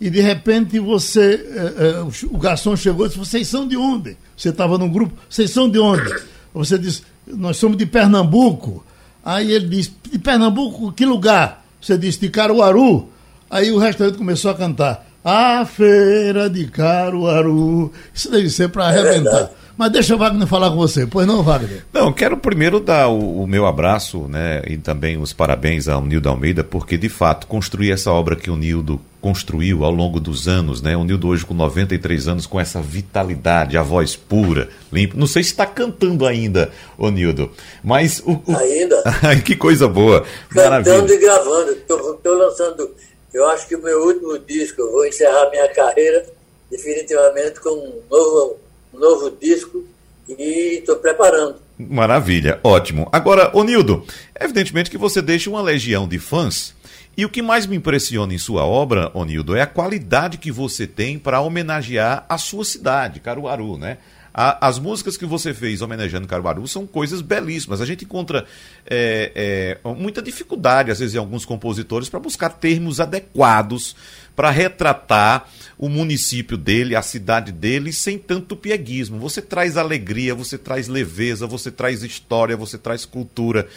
[0.00, 4.16] e de repente você, eh, eh, o garçom chegou e disse, vocês são de onde?
[4.36, 6.10] Você estava num grupo, vocês são de onde?
[6.54, 8.84] Você disse, nós somos de Pernambuco.
[9.22, 11.64] Aí ele disse, de Pernambuco, que lugar?
[11.80, 13.08] Você disse, de Caruaru.
[13.50, 17.92] Aí o restaurante começou a cantar, a feira de Caruaru.
[18.14, 19.42] Isso deve ser para arrebentar.
[19.42, 21.86] É mas deixa o Wagner falar com você, pois não, Wagner?
[21.90, 26.28] Não, quero primeiro dar o, o, meu abraço, né, e também os parabéns ao Nildo
[26.28, 30.80] Almeida, porque de fato construir essa obra que o Nildo construiu ao longo dos anos,
[30.80, 30.96] né?
[30.96, 35.16] O Nildo hoje com 93 anos, com essa vitalidade, a voz pura, limpa.
[35.16, 37.50] Não sei se está cantando ainda, ô Nildo,
[37.82, 38.20] mas...
[38.20, 38.56] O, o...
[38.56, 39.02] Ainda?
[39.44, 40.24] que coisa boa.
[40.48, 41.14] Cantando Maravilha.
[41.14, 41.72] e gravando.
[41.72, 42.94] Estou lançando,
[43.32, 46.26] eu acho que o meu último disco, eu vou encerrar minha carreira
[46.70, 48.56] definitivamente com um novo
[48.92, 49.84] um novo disco
[50.28, 51.56] e estou preparando.
[51.78, 53.08] Maravilha, ótimo.
[53.10, 54.04] Agora, Onildo,
[54.38, 56.74] evidentemente que você deixa uma legião de fãs.
[57.20, 60.86] E o que mais me impressiona em sua obra, Onildo, é a qualidade que você
[60.86, 63.98] tem para homenagear a sua cidade, Caruaru, né?
[64.32, 67.82] as músicas que você fez homenageando Caruaru são coisas belíssimas.
[67.82, 68.46] A gente encontra
[68.86, 73.94] é, é, muita dificuldade, às vezes, em alguns compositores para buscar termos adequados
[74.34, 79.18] para retratar o município dele, a cidade dele, sem tanto pieguismo.
[79.18, 83.68] Você traz alegria, você traz leveza, você traz história, você traz cultura.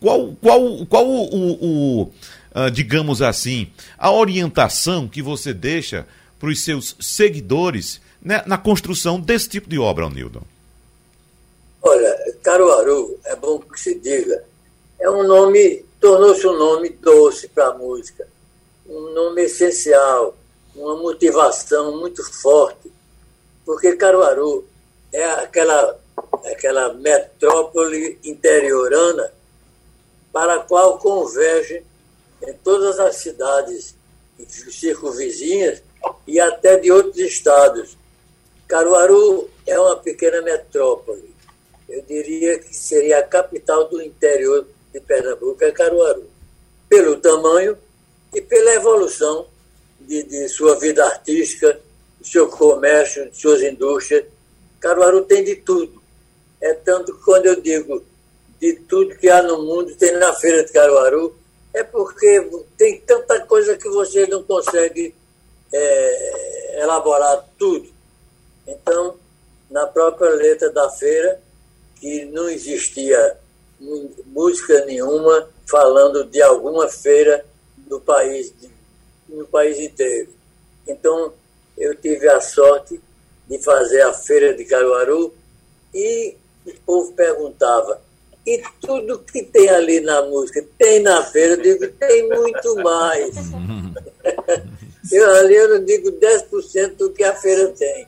[0.00, 2.12] Qual, qual, qual o, o, o
[2.54, 6.06] uh, digamos assim, a orientação que você deixa
[6.38, 10.42] para os seus seguidores né, na construção desse tipo de obra, Nildo?
[11.82, 14.44] Olha, Caruaru, é bom que se diga,
[14.98, 18.26] é um nome, tornou-se um nome doce para a música,
[18.86, 20.36] um nome essencial,
[20.74, 22.92] uma motivação muito forte,
[23.64, 24.66] porque Caruaru
[25.12, 25.98] é aquela,
[26.44, 29.32] aquela metrópole interiorana
[30.32, 31.82] para a qual convergem
[32.46, 33.94] em todas as cidades
[34.48, 35.82] circunvizinhas
[36.26, 37.96] e até de outros estados.
[38.66, 41.34] Caruaru é uma pequena metrópole.
[41.88, 46.24] Eu diria que seria a capital do interior de Pernambuco, é Caruaru.
[46.88, 47.76] Pelo tamanho
[48.32, 49.46] e pela evolução
[50.00, 51.78] de, de sua vida artística,
[52.18, 54.24] do seu comércio, de suas indústrias.
[54.78, 56.00] Caruaru tem de tudo.
[56.60, 58.04] É tanto que quando eu digo
[58.60, 61.34] de tudo que há no mundo, tem na feira de Caruaru,
[61.72, 65.14] é porque tem tanta coisa que você não consegue
[65.72, 67.88] é, elaborar tudo.
[68.66, 69.16] Então,
[69.70, 71.40] na própria letra da feira,
[71.96, 73.36] que não existia
[74.26, 77.44] música nenhuma falando de alguma feira
[77.78, 78.52] do país,
[79.28, 80.30] no país inteiro.
[80.86, 81.32] Então,
[81.78, 83.00] eu tive a sorte
[83.48, 85.32] de fazer a feira de Caruaru
[85.94, 88.00] e o povo perguntava,
[88.46, 91.54] e tudo que tem ali na música, tem na feira?
[91.54, 93.36] Eu digo, tem muito mais.
[95.12, 98.06] eu, ali eu não digo 10% do que a feira tem.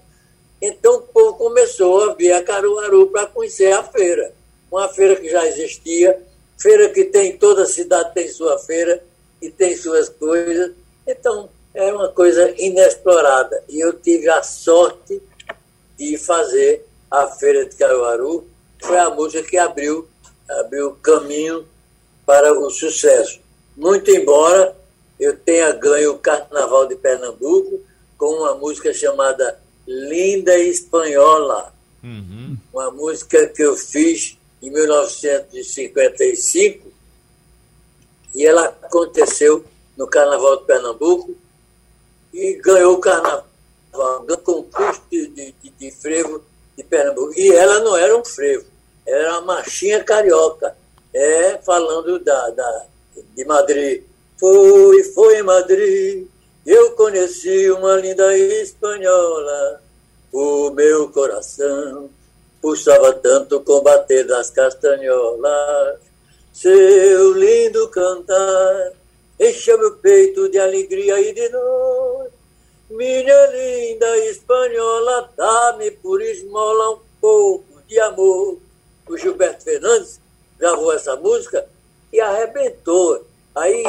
[0.61, 4.33] Então o povo começou a vir a Caruaru para conhecer a feira.
[4.71, 6.19] Uma feira que já existia,
[6.57, 9.03] feira que tem, toda cidade tem sua feira
[9.41, 10.73] e tem suas coisas.
[11.07, 13.63] Então, é uma coisa inexplorada.
[13.69, 15.21] E eu tive a sorte
[15.99, 18.47] de fazer a Feira de Caruaru.
[18.81, 20.09] Foi a música que abriu,
[20.61, 21.67] abriu caminho
[22.27, 23.41] para o sucesso.
[23.77, 24.77] Muito embora
[25.19, 27.81] eu tenha ganho o Carnaval de Pernambuco
[28.19, 31.73] com uma música chamada Linda Espanhola.
[32.03, 32.59] Uhum.
[32.73, 36.91] Uma música que eu fiz em 1955
[38.35, 39.65] e ela aconteceu
[39.97, 41.35] no Carnaval de Pernambuco
[42.33, 43.47] e ganhou o Carnaval,
[43.93, 46.43] ganhou concurso de, de, de, frevo
[46.77, 47.33] de Pernambuco.
[47.37, 48.65] E ela não era um frevo,
[49.07, 50.77] era uma marchinha carioca,
[51.13, 52.87] é, falando da, da,
[53.37, 54.03] de Madrid.
[54.39, 56.27] Foi, foi em Madrid
[56.65, 59.83] eu conheci uma linda espanhola,
[60.33, 62.09] o meu coração
[62.61, 65.99] pulsava tanto combater das castanholas.
[66.53, 68.93] Seu lindo cantar
[69.41, 72.31] encheu meu peito de alegria e de dor.
[72.91, 78.59] Minha linda espanhola, dá-me por esmola um pouco de amor.
[79.13, 80.19] O Gilberto Fernandes
[80.59, 81.69] gravou essa música
[82.11, 83.23] e arrebentou.
[83.55, 83.85] Aí,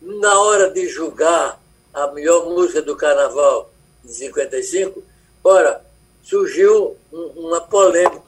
[0.00, 1.62] na hora de julgar
[1.92, 3.70] a melhor música do carnaval
[4.02, 5.02] de 55,
[5.44, 5.84] ora,
[6.22, 8.22] surgiu uma polêmica.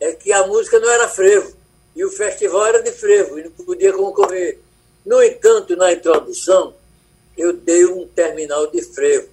[0.00, 1.54] É que a música não era frevo.
[1.94, 4.58] E o festival era de frevo, e não podia concorrer.
[5.04, 6.72] No entanto, na introdução,
[7.36, 9.28] eu dei um terminal de frevo.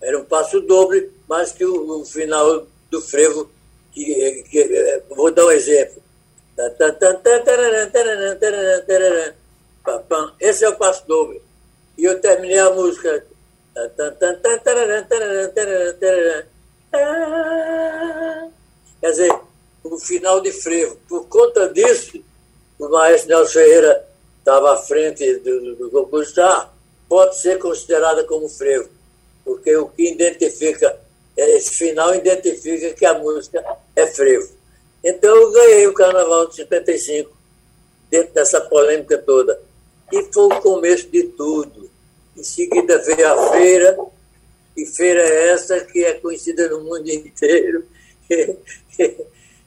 [0.00, 3.48] Era um passo doble, mas que o, o final do frevo,
[3.92, 6.02] que, que, vou dar um exemplo.
[10.40, 11.42] Esse é o passo doble.
[11.98, 13.24] E eu terminei a música.
[19.00, 19.32] Quer dizer,
[19.84, 20.96] o final de frevo.
[21.08, 22.22] Por conta disso,
[22.78, 24.06] o maestro Nelson Ferreira
[24.38, 26.70] estava à frente do, do ah,
[27.08, 28.88] pode ser considerada como frevo,
[29.44, 30.98] porque o que identifica,
[31.36, 33.62] esse final identifica que a música
[33.96, 34.48] é frevo.
[35.04, 37.30] Então eu ganhei o Carnaval de 55,
[38.10, 39.60] dentro dessa polêmica toda.
[40.12, 41.90] E foi o começo de tudo.
[42.36, 43.98] Em seguida veio a feira,
[44.76, 47.84] e feira é essa que é conhecida no mundo inteiro.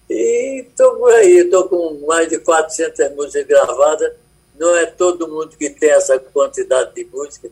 [0.09, 4.13] e estou por aí, estou com mais de 400 músicas gravadas.
[4.57, 7.49] Não é todo mundo que tem essa quantidade de música.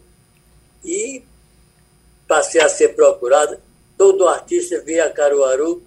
[0.84, 1.24] E
[2.28, 3.58] passei a ser procurado.
[3.98, 5.84] Todo artista via Caruaru,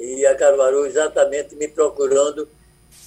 [0.00, 2.48] e a Caruaru exatamente me procurando.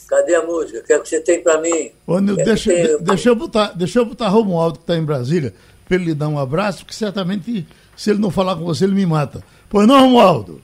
[0.07, 0.79] Cadê a música?
[0.79, 1.91] O que é que você tem para mim?
[2.07, 2.97] Ô, Nil, deixa, tem...
[2.99, 5.53] deixa, eu botar, deixa eu botar Romualdo, que está em Brasília,
[5.85, 8.95] para ele lhe dar um abraço, porque certamente, se ele não falar com você, ele
[8.95, 9.43] me mata.
[9.69, 10.61] Pois não, Romualdo?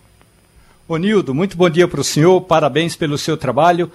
[0.87, 3.91] Ô, Nildo, muito bom dia para o senhor, parabéns pelo seu trabalho.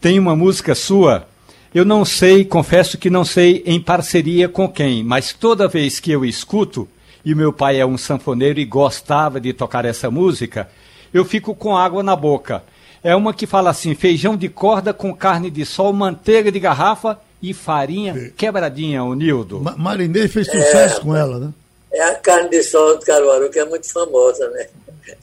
[0.00, 1.26] Tem uma música sua,
[1.74, 6.10] eu não sei, confesso que não sei em parceria com quem, mas toda vez que
[6.10, 6.88] eu escuto,
[7.24, 10.68] e meu pai é um sanfoneiro e gostava de tocar essa música,
[11.12, 12.62] eu fico com água na boca.
[13.02, 17.18] É uma que fala assim: feijão de corda com carne de sol, manteiga de garrafa
[17.42, 19.60] e farinha quebradinha, o Nildo.
[19.60, 21.52] Ma Marinês fez sucesso é, com ela, né?
[21.92, 24.68] É a carne de sol do Caruaru, que é muito famosa, né?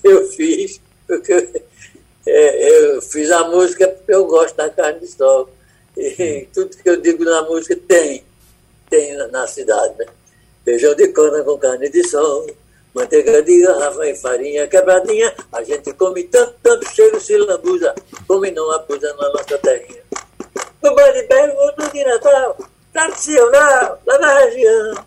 [0.03, 1.63] Eu fiz, porque
[2.25, 5.49] é, eu fiz a música porque eu gosto da carne de sol.
[5.97, 8.23] E tudo que eu digo na música tem,
[8.89, 10.05] tem na, na cidade, né?
[10.63, 12.47] Feijão de corda com carne de sol
[12.95, 17.93] Manteiga de garrafa e farinha quebradinha, a gente come tanto, tanto cheiro se lambuza,
[18.25, 20.01] come não abusa na nossa terrinha.
[20.81, 22.57] No baile pergunto de Natal,
[22.93, 25.05] tradicional, lá na região,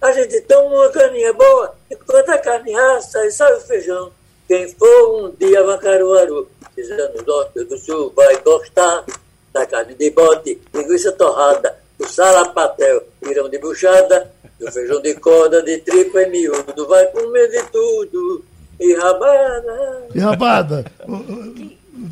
[0.00, 4.12] a gente toma uma caninha boa, enquanto a carne assa e sai o feijão.
[4.46, 9.04] Quem for um dia a Caruaru, no norte do sul, vai gostar
[9.52, 14.32] da carne de bode, linguiça torrada, do salapatel, pirão de buchada,
[14.64, 18.44] do feijão de corda, de tripa e miúdo, vai comer de tudo.
[18.80, 20.08] E rabada.
[20.14, 20.84] E rabada.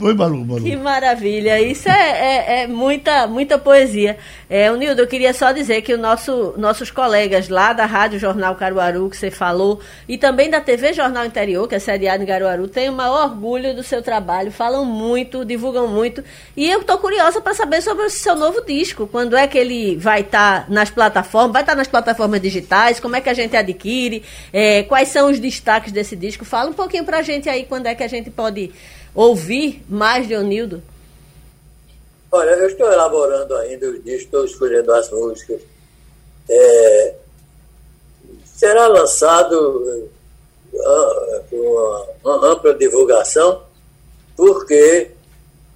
[0.02, 0.64] Oi, Malu, Malu.
[0.64, 1.60] Que maravilha.
[1.60, 4.18] Isso é, é, é, muita, muita poesia.
[4.50, 8.18] É, o Nildo, eu queria só dizer que o nosso, nossos colegas lá da Rádio
[8.18, 9.78] Jornal Caruaru, que você falou,
[10.08, 13.76] e também da TV Jornal Interior, que é sediado em Caruaru, têm o maior orgulho
[13.76, 16.24] do seu trabalho, falam muito, divulgam muito.
[16.56, 19.06] E eu estou curiosa para saber sobre o seu novo disco.
[19.06, 21.52] Quando é que ele vai estar tá nas plataformas?
[21.52, 22.98] Vai estar tá nas plataformas digitais?
[22.98, 24.24] Como é que a gente adquire?
[24.52, 26.44] É, quais são os destaques desse disco?
[26.44, 28.72] Fala um pouquinho para a gente aí quando é que a gente pode
[29.14, 30.82] ouvir mais de Onildo?
[32.30, 35.60] Olha, eu estou elaborando ainda o disco, estou escolhendo as músicas.
[36.48, 37.14] É,
[38.44, 40.08] será lançado
[40.72, 43.62] uh, uma, uma ampla divulgação,
[44.36, 45.10] porque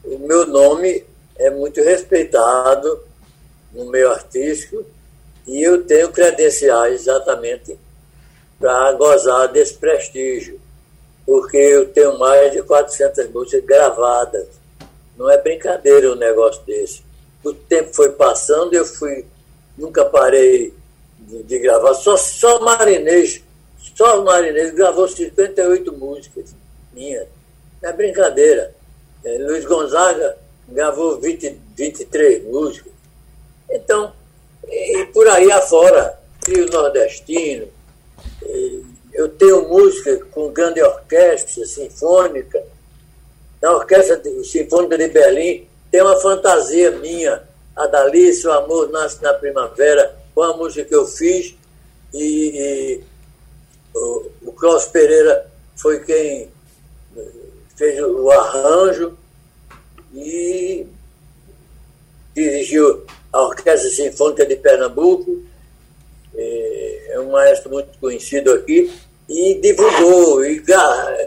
[0.05, 1.05] o meu nome
[1.39, 3.03] é muito respeitado
[3.73, 4.85] no meio artístico
[5.47, 7.79] e eu tenho credenciais exatamente
[8.59, 10.59] para gozar desse prestígio
[11.27, 14.47] porque eu tenho mais de 400 músicas gravadas.
[15.19, 17.03] Não é brincadeira um negócio desse.
[17.43, 19.27] O tempo foi passando, eu fui,
[19.77, 20.73] nunca parei
[21.19, 21.95] de, de gravar.
[21.95, 23.43] Só, só Marinês,
[23.95, 26.55] só Marinês gravou 58 músicas
[26.93, 27.27] minhas.
[27.83, 28.75] Não é brincadeira.
[29.25, 30.37] É, Luiz Gonzaga
[30.69, 32.93] gravou 20, 23 músicas.
[33.69, 34.13] Então,
[34.69, 37.69] e por aí afora, Trio Nordestino,
[39.17, 42.63] eu tenho música com grande orquestra sinfônica.
[43.63, 47.43] Na Orquestra Sinfônica de Berlim tem uma fantasia minha,
[47.75, 51.55] a Dalice, o Amor Nasce na Primavera, com a música que eu fiz.
[52.13, 53.05] E, e
[53.95, 56.51] o, o Klaus Pereira foi quem
[57.17, 57.23] eh,
[57.75, 59.17] fez o arranjo
[60.15, 60.87] e
[62.35, 65.43] dirigiu a Orquestra Sinfônica de Pernambuco.
[66.35, 68.93] É, é um maestro muito conhecido aqui
[69.29, 70.45] e divulgou.
[70.45, 70.63] E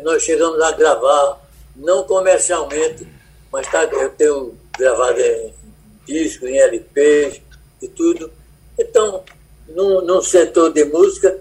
[0.04, 1.42] nós chegamos a gravar,
[1.76, 3.08] não comercialmente,
[3.52, 5.54] mas tá, eu tenho gravado em
[6.06, 7.42] disco, em LPs
[7.82, 8.32] e tudo.
[8.78, 9.24] Então,
[9.68, 11.38] num, num setor de música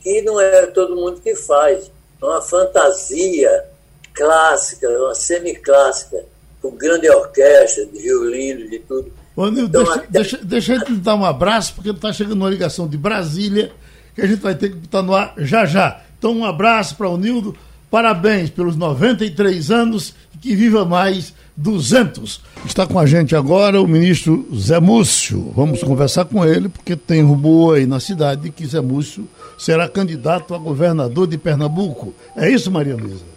[0.00, 1.90] que não é todo mundo que faz.
[2.20, 3.64] É uma fantasia
[4.12, 6.24] clássica, uma semiclássica,
[6.60, 9.12] com grande orquestra, de violino, de tudo.
[9.36, 10.06] Ô, Nil, então, deixa, até...
[10.10, 13.72] deixa, deixa a gente dar um abraço, porque está chegando uma ligação de Brasília,
[14.14, 16.00] que a gente vai ter que botar no ar já já.
[16.18, 17.54] Então, um abraço para o Nildo,
[17.90, 22.40] parabéns pelos 93 anos e que viva mais 200.
[22.66, 25.52] Está com a gente agora o ministro Zé Múcio.
[25.54, 30.54] Vamos conversar com ele, porque tem rumor aí na cidade que Zé Múcio será candidato
[30.54, 32.14] a governador de Pernambuco.
[32.36, 33.33] É isso, Maria Luísa?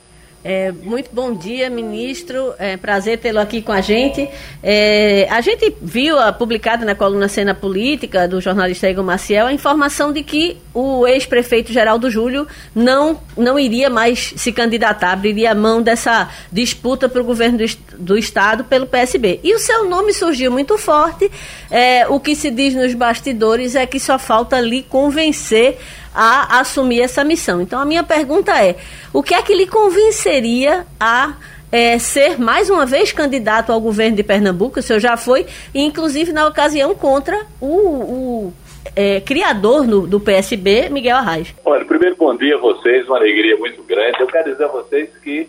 [0.50, 2.54] É, muito bom dia, ministro.
[2.58, 4.30] É prazer tê-lo aqui com a gente.
[4.64, 9.52] É, a gente viu a, publicada na coluna Cena Política do jornalista Igor Maciel a
[9.52, 15.82] informação de que o ex-prefeito Geraldo Júlio não, não iria mais se candidatar, abriria mão
[15.82, 17.66] dessa disputa para o governo do,
[17.98, 19.42] do, Estado pelo PSB.
[19.44, 21.30] E o seu nome surgiu muito forte.
[21.70, 25.78] É, o que se diz nos bastidores é que só falta lhe convencer
[26.18, 27.62] a assumir essa missão.
[27.62, 28.76] Então, a minha pergunta é:
[29.14, 31.36] o que é que lhe convenceria a
[31.72, 34.80] é, ser mais uma vez candidato ao governo de Pernambuco?
[34.80, 35.46] O senhor já foi,
[35.76, 38.54] inclusive na ocasião, contra o, o
[38.96, 41.54] é, criador no, do PSB, Miguel Arraes.
[41.64, 44.20] Olha, primeiro, bom dia a vocês, uma alegria muito grande.
[44.20, 45.48] Eu quero dizer a vocês que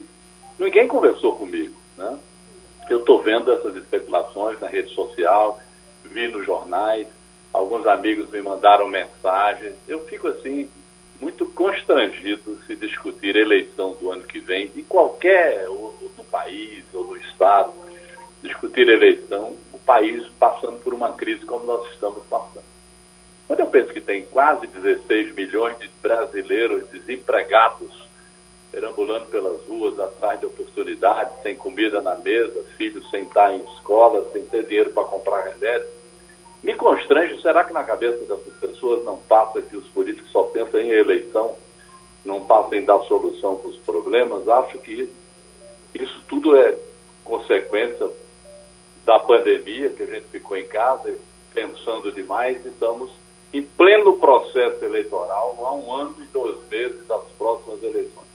[0.59, 1.75] ninguém conversou comigo.
[1.97, 2.15] Né?
[2.91, 5.59] Eu estou vendo essas especulações na rede social,
[6.13, 7.07] vi nos jornais
[7.53, 9.75] alguns amigos me mandaram mensagens.
[9.87, 10.69] Eu fico assim
[11.21, 17.05] muito constrangido se discutir eleição do ano que vem de qualquer ou, do país ou
[17.05, 17.73] do estado,
[18.43, 22.69] discutir eleição, o país passando por uma crise como nós estamos passando.
[23.49, 28.09] Quando eu penso que tem quase 16 milhões de brasileiros desempregados
[28.71, 34.27] perambulando pelas ruas atrás de oportunidades, sem comida na mesa, filhos sem estar em escola,
[34.33, 35.89] sem ter dinheiro para comprar remédio,
[36.63, 40.81] me constrange, será que na cabeça dessas pessoas não passa que os políticos só pensam
[40.81, 41.57] em eleição,
[42.25, 44.49] não passam em dar solução para os problemas?
[44.49, 45.09] Acho que
[45.95, 46.77] isso tudo é
[47.25, 48.09] consequência
[49.05, 51.15] da pandemia, que a gente ficou em casa
[51.55, 53.11] pensando demais e estamos
[53.53, 58.29] em pleno processo eleitoral, há um ano e dois meses das próximas eleições.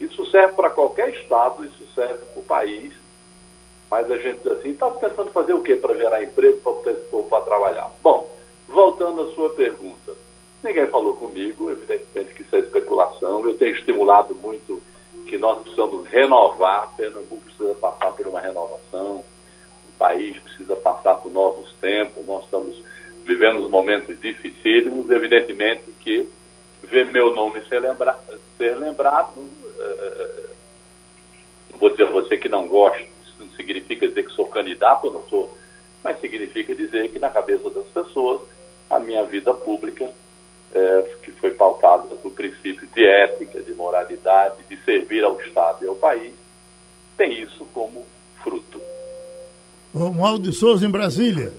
[0.00, 2.92] Isso serve para qualquer estado, isso serve para o país,
[3.92, 7.90] mas a gente assim, está pensando fazer o quê para gerar emprego para para trabalhar?
[8.02, 8.26] Bom,
[8.66, 10.14] voltando à sua pergunta.
[10.64, 13.46] Ninguém falou comigo, evidentemente que isso é especulação.
[13.46, 14.82] Eu tenho estimulado muito
[15.26, 21.30] que nós precisamos renovar, Pernambuco precisa passar por uma renovação, o país precisa passar por
[21.30, 22.82] novos tempos, nós estamos
[23.26, 26.26] vivendo momentos dificílimos, evidentemente que
[26.84, 28.18] ver meu nome ser, lembra
[28.56, 30.48] ser lembrado, uh,
[31.78, 33.11] vou dizer a você que não gosta,
[33.42, 35.56] não significa dizer que sou candidato, eu não sou,
[36.02, 38.40] mas significa dizer que na cabeça das pessoas
[38.90, 40.10] a minha vida pública,
[40.74, 45.88] é, que foi pautada por princípios de ética, de moralidade, de servir ao Estado e
[45.88, 46.32] ao país,
[47.16, 48.04] tem isso como
[48.42, 48.80] fruto.
[49.94, 51.52] Romualdo de Souza, em Brasília.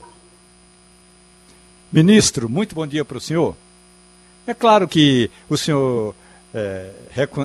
[1.91, 3.55] Ministro, muito bom dia para o senhor.
[4.47, 6.15] É claro que o senhor
[6.53, 6.89] é,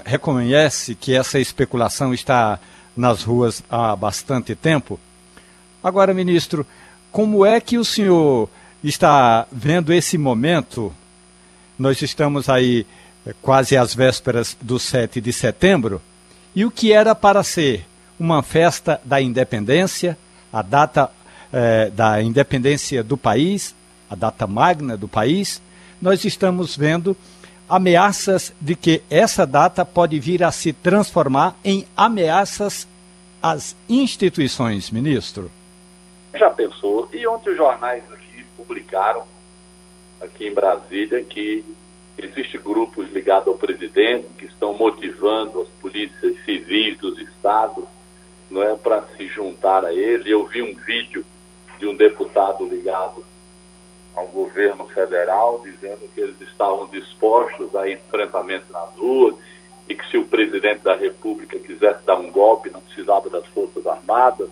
[0.05, 2.59] reconhece que essa especulação está
[2.99, 4.99] nas ruas há bastante tempo.
[5.83, 6.67] Agora, ministro,
[7.13, 8.51] como é que o senhor
[8.83, 10.93] está vendo esse momento?
[11.79, 12.85] Nós estamos aí
[13.25, 16.03] eh, quase às vésperas do 7 de setembro,
[16.55, 17.87] e o que era para ser
[18.19, 20.19] uma festa da independência,
[20.53, 21.09] a data
[21.53, 23.77] eh, da independência do país,
[24.11, 25.63] a data magna do país,
[26.03, 27.17] nós estamos vendo
[27.69, 32.89] ameaças de que essa data pode vir a se transformar em ameaças
[33.43, 35.51] às instituições, ministro?
[36.35, 37.09] Já pensou?
[37.13, 39.25] E ontem os jornais aqui publicaram,
[40.21, 41.65] aqui em Brasília, que
[42.17, 47.85] existem grupos ligados ao presidente que estão motivando as polícias civis dos estados
[48.51, 50.31] não é para se juntar a ele.
[50.31, 51.25] Eu vi um vídeo
[51.79, 53.25] de um deputado ligado
[54.19, 59.37] ao governo federal, dizendo que eles estavam dispostos a enfrentamento nas ruas
[59.89, 63.87] e que se o presidente da República quisesse dar um golpe, não precisava das Forças
[63.87, 64.49] Armadas,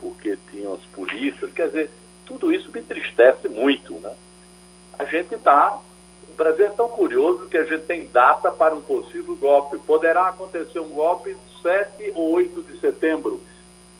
[0.00, 1.52] porque tinham as polícias.
[1.52, 1.90] Quer dizer,
[2.26, 3.94] tudo isso me entristece muito.
[3.94, 4.12] Né?
[4.98, 5.78] A gente está.
[6.28, 9.78] O Brasil é tão curioso que a gente tem data para um possível golpe.
[9.78, 13.40] Poderá acontecer um golpe 7 ou 8 de setembro.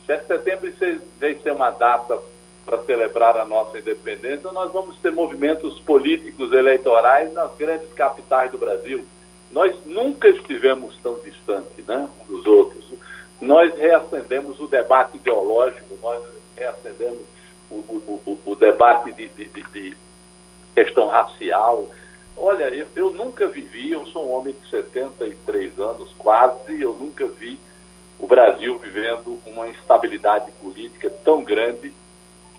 [0.07, 2.21] 7 de setembro, em vez de ser uma data
[2.65, 8.59] para celebrar a nossa independência, nós vamos ter movimentos políticos eleitorais nas grandes capitais do
[8.59, 9.05] Brasil.
[9.51, 12.85] Nós nunca estivemos tão distantes né, dos outros.
[13.41, 16.23] Nós reacendemos o debate ideológico, nós
[16.57, 17.21] reacendemos
[17.71, 19.97] o, o, o, o debate de, de, de,
[20.75, 21.89] questão racial.
[22.37, 27.27] Olha, eu, eu, nunca vivi, eu sou um homem de 73 anos, quase, eu nunca
[27.27, 27.59] vi
[28.19, 31.93] o Brasil vivendo uma instabilidade política tão grande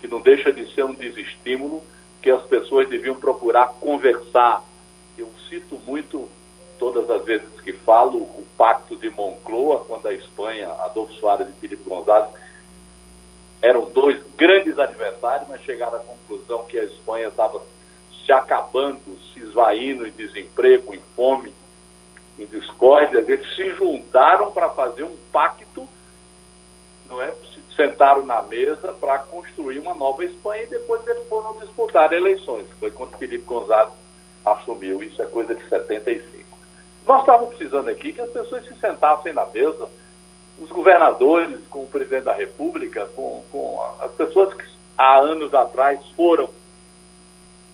[0.06, 1.82] que não deixa de ser um desestímulo
[2.22, 4.62] que as pessoas deviam procurar conversar.
[5.18, 6.28] Eu cito muito,
[6.78, 11.60] todas as vezes que falo, o pacto de Moncloa, quando a Espanha, Adolfo Soares e
[11.60, 12.30] Felipe González
[13.60, 17.60] eram dois grandes adversários, mas chegaram à conclusão que a Espanha estava
[18.24, 21.52] se acabando, se esvaindo em desemprego, em fome,
[22.38, 25.88] em discórdia, eles se juntaram para fazer um pacto?
[27.76, 32.66] Sentaram na mesa para construir uma nova Espanha e depois eles foram disputar eleições.
[32.80, 33.92] Foi quando Felipe González
[34.44, 36.46] assumiu, isso é coisa de 75.
[37.06, 39.88] Nós estávamos precisando aqui que as pessoas se sentassem na mesa,
[40.58, 44.64] os governadores, com o presidente da República, com, com as pessoas que
[44.96, 46.48] há anos atrás foram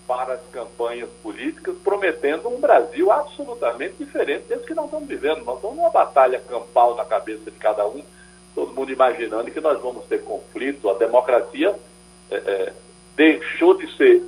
[0.05, 5.43] para as campanhas políticas, prometendo um Brasil absolutamente diferente desse que nós estamos vivendo.
[5.45, 8.03] Nós estamos numa batalha campal na cabeça de cada um,
[8.55, 10.89] todo mundo imaginando que nós vamos ter conflito.
[10.89, 11.73] A democracia
[12.29, 12.73] é, é,
[13.15, 14.21] deixou de ser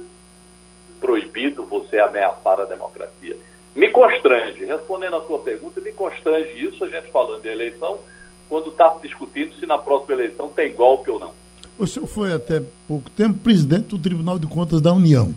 [0.99, 3.35] proibido você ameaçar a democracia.
[3.75, 7.99] Me constrange, respondendo a sua pergunta, me constrange isso, a gente falando de eleição,
[8.47, 11.31] quando está discutindo se na próxima eleição tem golpe ou não.
[11.77, 15.35] O senhor foi até pouco tempo presidente do Tribunal de Contas da União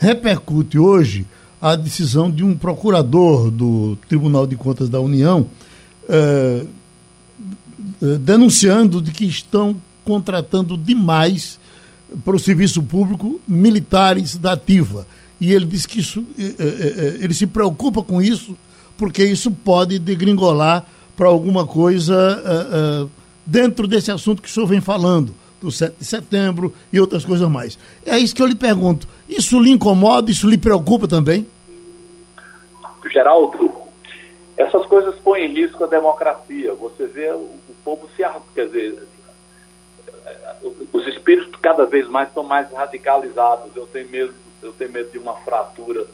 [0.00, 1.26] repercute hoje
[1.60, 5.46] a decisão de um procurador do Tribunal de Contas da União
[6.08, 6.64] eh,
[8.02, 11.58] eh, denunciando de que estão contratando demais
[12.24, 15.06] para o serviço público militares da ativa.
[15.40, 18.56] E ele diz que isso, eh, ele se preocupa com isso,
[18.96, 20.84] porque isso pode degringolar
[21.16, 23.10] para alguma coisa
[23.44, 27.48] dentro desse assunto que o senhor vem falando do 7 de setembro e outras coisas
[27.48, 27.78] mais.
[28.04, 29.06] É isso que eu lhe pergunto.
[29.28, 31.46] Isso lhe incomoda, isso lhe preocupa também?
[33.12, 33.70] Geraldo,
[34.56, 36.74] essas coisas põem em risco a democracia.
[36.74, 37.32] Você vê
[37.84, 38.24] povo se.
[38.54, 39.08] Quer dizer,
[40.92, 43.74] os espíritos cada vez mais estão mais radicalizados.
[43.74, 46.06] Eu tenho medo, eu tenho medo de uma fratura,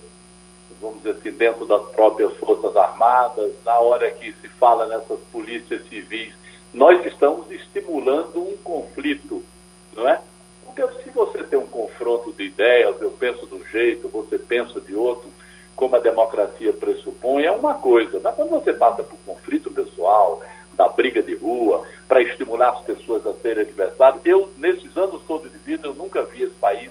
[0.80, 5.86] vamos dizer assim, dentro das próprias Forças Armadas, na hora que se fala nessas polícias
[5.88, 6.34] civis
[6.76, 9.42] nós estamos estimulando um conflito,
[9.94, 10.20] não é?
[10.62, 14.78] Porque se você tem um confronto de ideias, eu penso de um jeito, você pensa
[14.78, 15.30] de outro,
[15.74, 18.20] como a democracia pressupõe, é uma coisa.
[18.22, 20.42] Mas quando você passa por conflito pessoal,
[20.76, 25.50] da briga de rua, para estimular as pessoas a serem adversários, eu, nesses anos todos
[25.50, 26.90] de vida, eu nunca vi esse país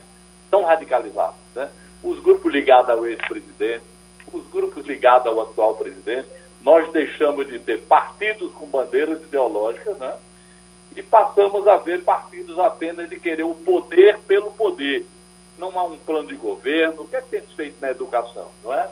[0.49, 1.35] tão radicalizado.
[1.53, 1.69] Né?
[2.03, 3.83] Os grupos ligados ao ex-presidente,
[4.31, 6.27] os grupos ligados ao atual presidente,
[6.61, 10.15] nós deixamos de ter partidos com bandeiras ideológicas, né?
[10.95, 15.05] E passamos a ver partidos apenas de querer o poder pelo poder.
[15.59, 17.03] Não há um plano de governo.
[17.03, 18.89] O que é que tem feito na educação, não é?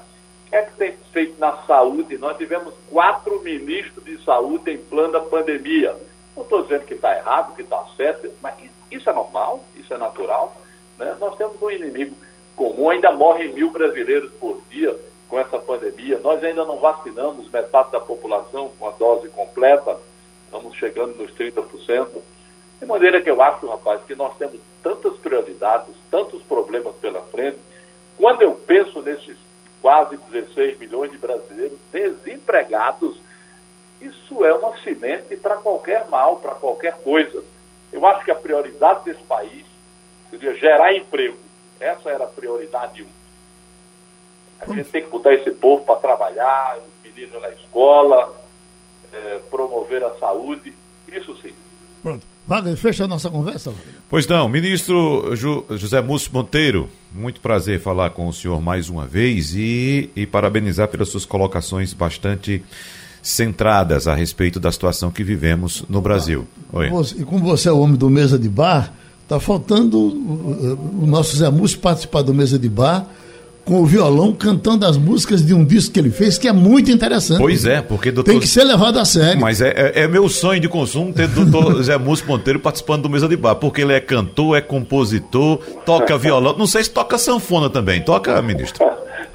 [0.54, 2.16] É que tem feito na saúde?
[2.20, 5.98] Nós tivemos quatro ministros de saúde em plano da pandemia.
[6.36, 8.54] Não estou dizendo que está errado, que está certo, mas
[8.92, 10.56] isso é normal, isso é natural.
[11.00, 11.18] Né?
[11.20, 12.16] Nós temos um inimigo
[12.56, 14.96] comum, ainda morrem mil brasileiros por dia
[15.28, 16.20] com essa pandemia.
[16.20, 19.98] Nós ainda não vacinamos metade da população com a dose completa,
[20.46, 22.10] estamos chegando nos 30%.
[22.80, 27.58] De maneira que eu acho, rapaz, que nós temos tantas prioridades, tantos problemas pela frente.
[28.16, 29.36] Quando eu penso nesses
[29.84, 33.18] quase 16 milhões de brasileiros desempregados,
[34.00, 37.44] isso é uma semente para qualquer mal, para qualquer coisa.
[37.92, 39.66] Eu acho que a prioridade desse país
[40.30, 41.38] seria gerar emprego.
[41.82, 43.08] Essa era a prioridade um.
[44.62, 48.34] A gente tem que botar esse povo para trabalhar, os meninos na escola,
[49.12, 50.74] é, promover a saúde,
[51.10, 51.54] isso sim.
[52.02, 52.33] Pronto.
[52.54, 53.74] Wagner, fecha a nossa conversa.
[54.08, 59.08] Pois não, ministro Ju, José Múcio Monteiro, muito prazer falar com o senhor mais uma
[59.08, 62.64] vez e, e parabenizar pelas suas colocações bastante
[63.24, 66.46] centradas a respeito da situação que vivemos no Brasil.
[66.72, 66.92] Oi.
[67.18, 68.94] E como você é o homem do Mesa de Bar,
[69.24, 73.08] está faltando o, o nosso Zé Múcio participar do Mesa de Bar
[73.66, 76.92] com o violão cantando as músicas de um disco que ele fez, que é muito
[76.92, 77.40] interessante.
[77.40, 78.32] Pois é, porque doutor...
[78.32, 79.40] Tem que ser levado a sério.
[79.40, 83.04] Mas é, é, é meu sonho de consumo ter o doutor Zé Múcio Monteiro participando
[83.04, 86.58] do Mesa de Bar, porque ele é cantor, é compositor, toca violão.
[86.58, 88.02] Não sei se toca sanfona também.
[88.02, 88.84] Toca, ministro?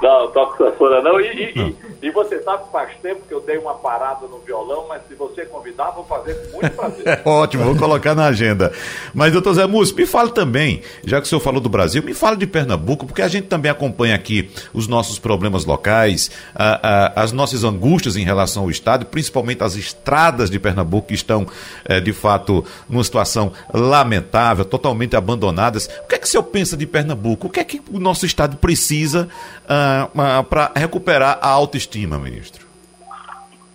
[0.03, 1.21] Não, toca sanfona não.
[1.21, 1.75] E, e, não.
[2.03, 5.15] E, você sabe que faz tempo que eu dei uma parada no violão, mas se
[5.15, 7.23] você convidar, vou fazer com muito prazer.
[7.27, 8.73] Ótimo, vou colocar na agenda.
[9.15, 12.15] Mas, doutor Zé Múcio, me fale também, já que o senhor falou do Brasil, me
[12.15, 17.23] fale de Pernambuco, porque a gente também acompanha aqui os nossos problemas locais, a, a,
[17.23, 21.47] as nossas angústias em relação ao Estado, principalmente as estradas de Pernambuco que estão,
[21.85, 25.89] é, de fato, numa situação lamentável, totalmente abandonadas.
[26.05, 27.47] O que é que o senhor pensa de Pernambuco?
[27.47, 29.29] O que é que o nosso Estado precisa
[29.65, 32.67] uh, uh, para recuperar a autoestima, ministro?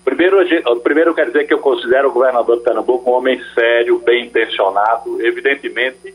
[0.03, 0.38] Primeiro,
[0.82, 5.22] primeiro quero dizer que eu considero o governador de Pernambuco um homem sério, bem intencionado.
[5.26, 6.14] Evidentemente,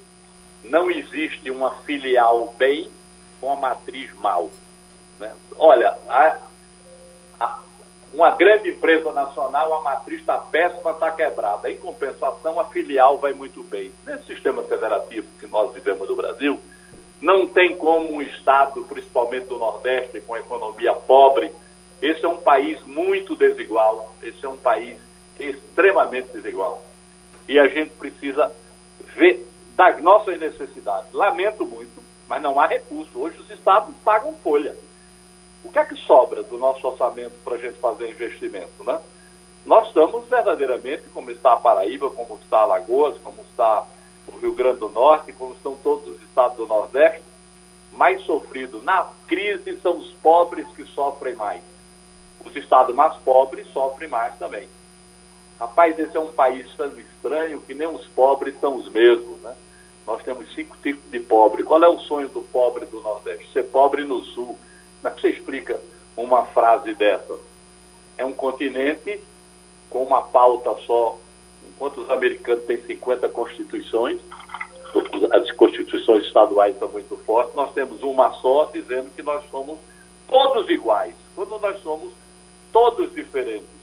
[0.65, 2.89] não existe uma filial bem
[3.41, 4.51] com a matriz mal.
[5.19, 5.33] Né?
[5.57, 6.37] Olha, a,
[7.41, 7.59] a,
[8.13, 11.71] uma grande empresa nacional, a matriz está péssima, está quebrada.
[11.71, 13.91] Em compensação, a filial vai muito bem.
[14.07, 16.61] Nesse sistema federativo que nós vivemos no Brasil,
[17.21, 21.51] não tem como um Estado, principalmente do Nordeste, com economia pobre,
[22.01, 24.97] esse é um país muito desigual, esse é um país
[25.39, 26.83] extremamente desigual.
[27.49, 28.53] E a gente precisa
[29.17, 31.13] ver das nossas necessidades.
[31.13, 33.19] Lamento muito, mas não há recurso.
[33.19, 34.77] Hoje os estados pagam folha.
[35.65, 39.01] O que é que sobra do nosso orçamento para a gente fazer investimento, né?
[39.67, 43.85] Nós estamos verdadeiramente, como está a Paraíba, como está Alagoas, como está
[44.29, 47.23] o Rio Grande do Norte, como estão todos os estados do Nordeste,
[47.93, 51.61] mais sofridos na crise são os pobres que sofrem mais
[52.45, 54.69] os estados mais pobres sofrem mais também.
[55.59, 59.55] Rapaz, esse é um país tão estranho que nem os pobres são os mesmos, né?
[60.07, 61.65] Nós temos cinco tipos de pobre.
[61.65, 63.53] Qual é o sonho do pobre do Nordeste?
[63.53, 64.57] Ser pobre no Sul.
[65.03, 65.79] Como é que você explica
[66.17, 67.37] uma frase dessa?
[68.17, 69.21] É um continente
[69.91, 71.19] com uma pauta só.
[71.69, 74.19] Enquanto os americanos têm 50 constituições,
[75.33, 79.79] as constituições estaduais são muito fortes, nós temos uma só dizendo que nós somos
[80.29, 81.15] todos iguais.
[81.35, 82.13] Quando nós somos
[82.73, 83.79] todos diferentes.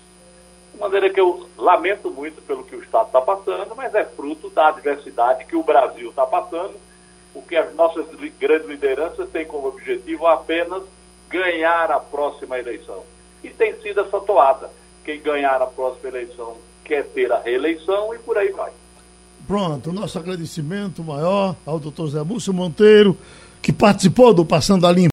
[0.74, 4.50] De maneira que eu lamento muito pelo que o Estado está passando, mas é fruto
[4.50, 6.74] da adversidade que o Brasil está passando,
[7.34, 8.06] o que as nossas
[8.40, 10.84] grandes lideranças têm como objetivo apenas
[11.30, 13.04] ganhar a próxima eleição.
[13.44, 14.70] E tem sido essa toada.
[15.04, 18.72] Quem ganhar a próxima eleição quer ter a reeleição e por aí vai.
[19.48, 23.16] Pronto, nosso agradecimento maior ao doutor Zé Múcio Monteiro,
[23.62, 25.04] que participou do Passando a Limpo.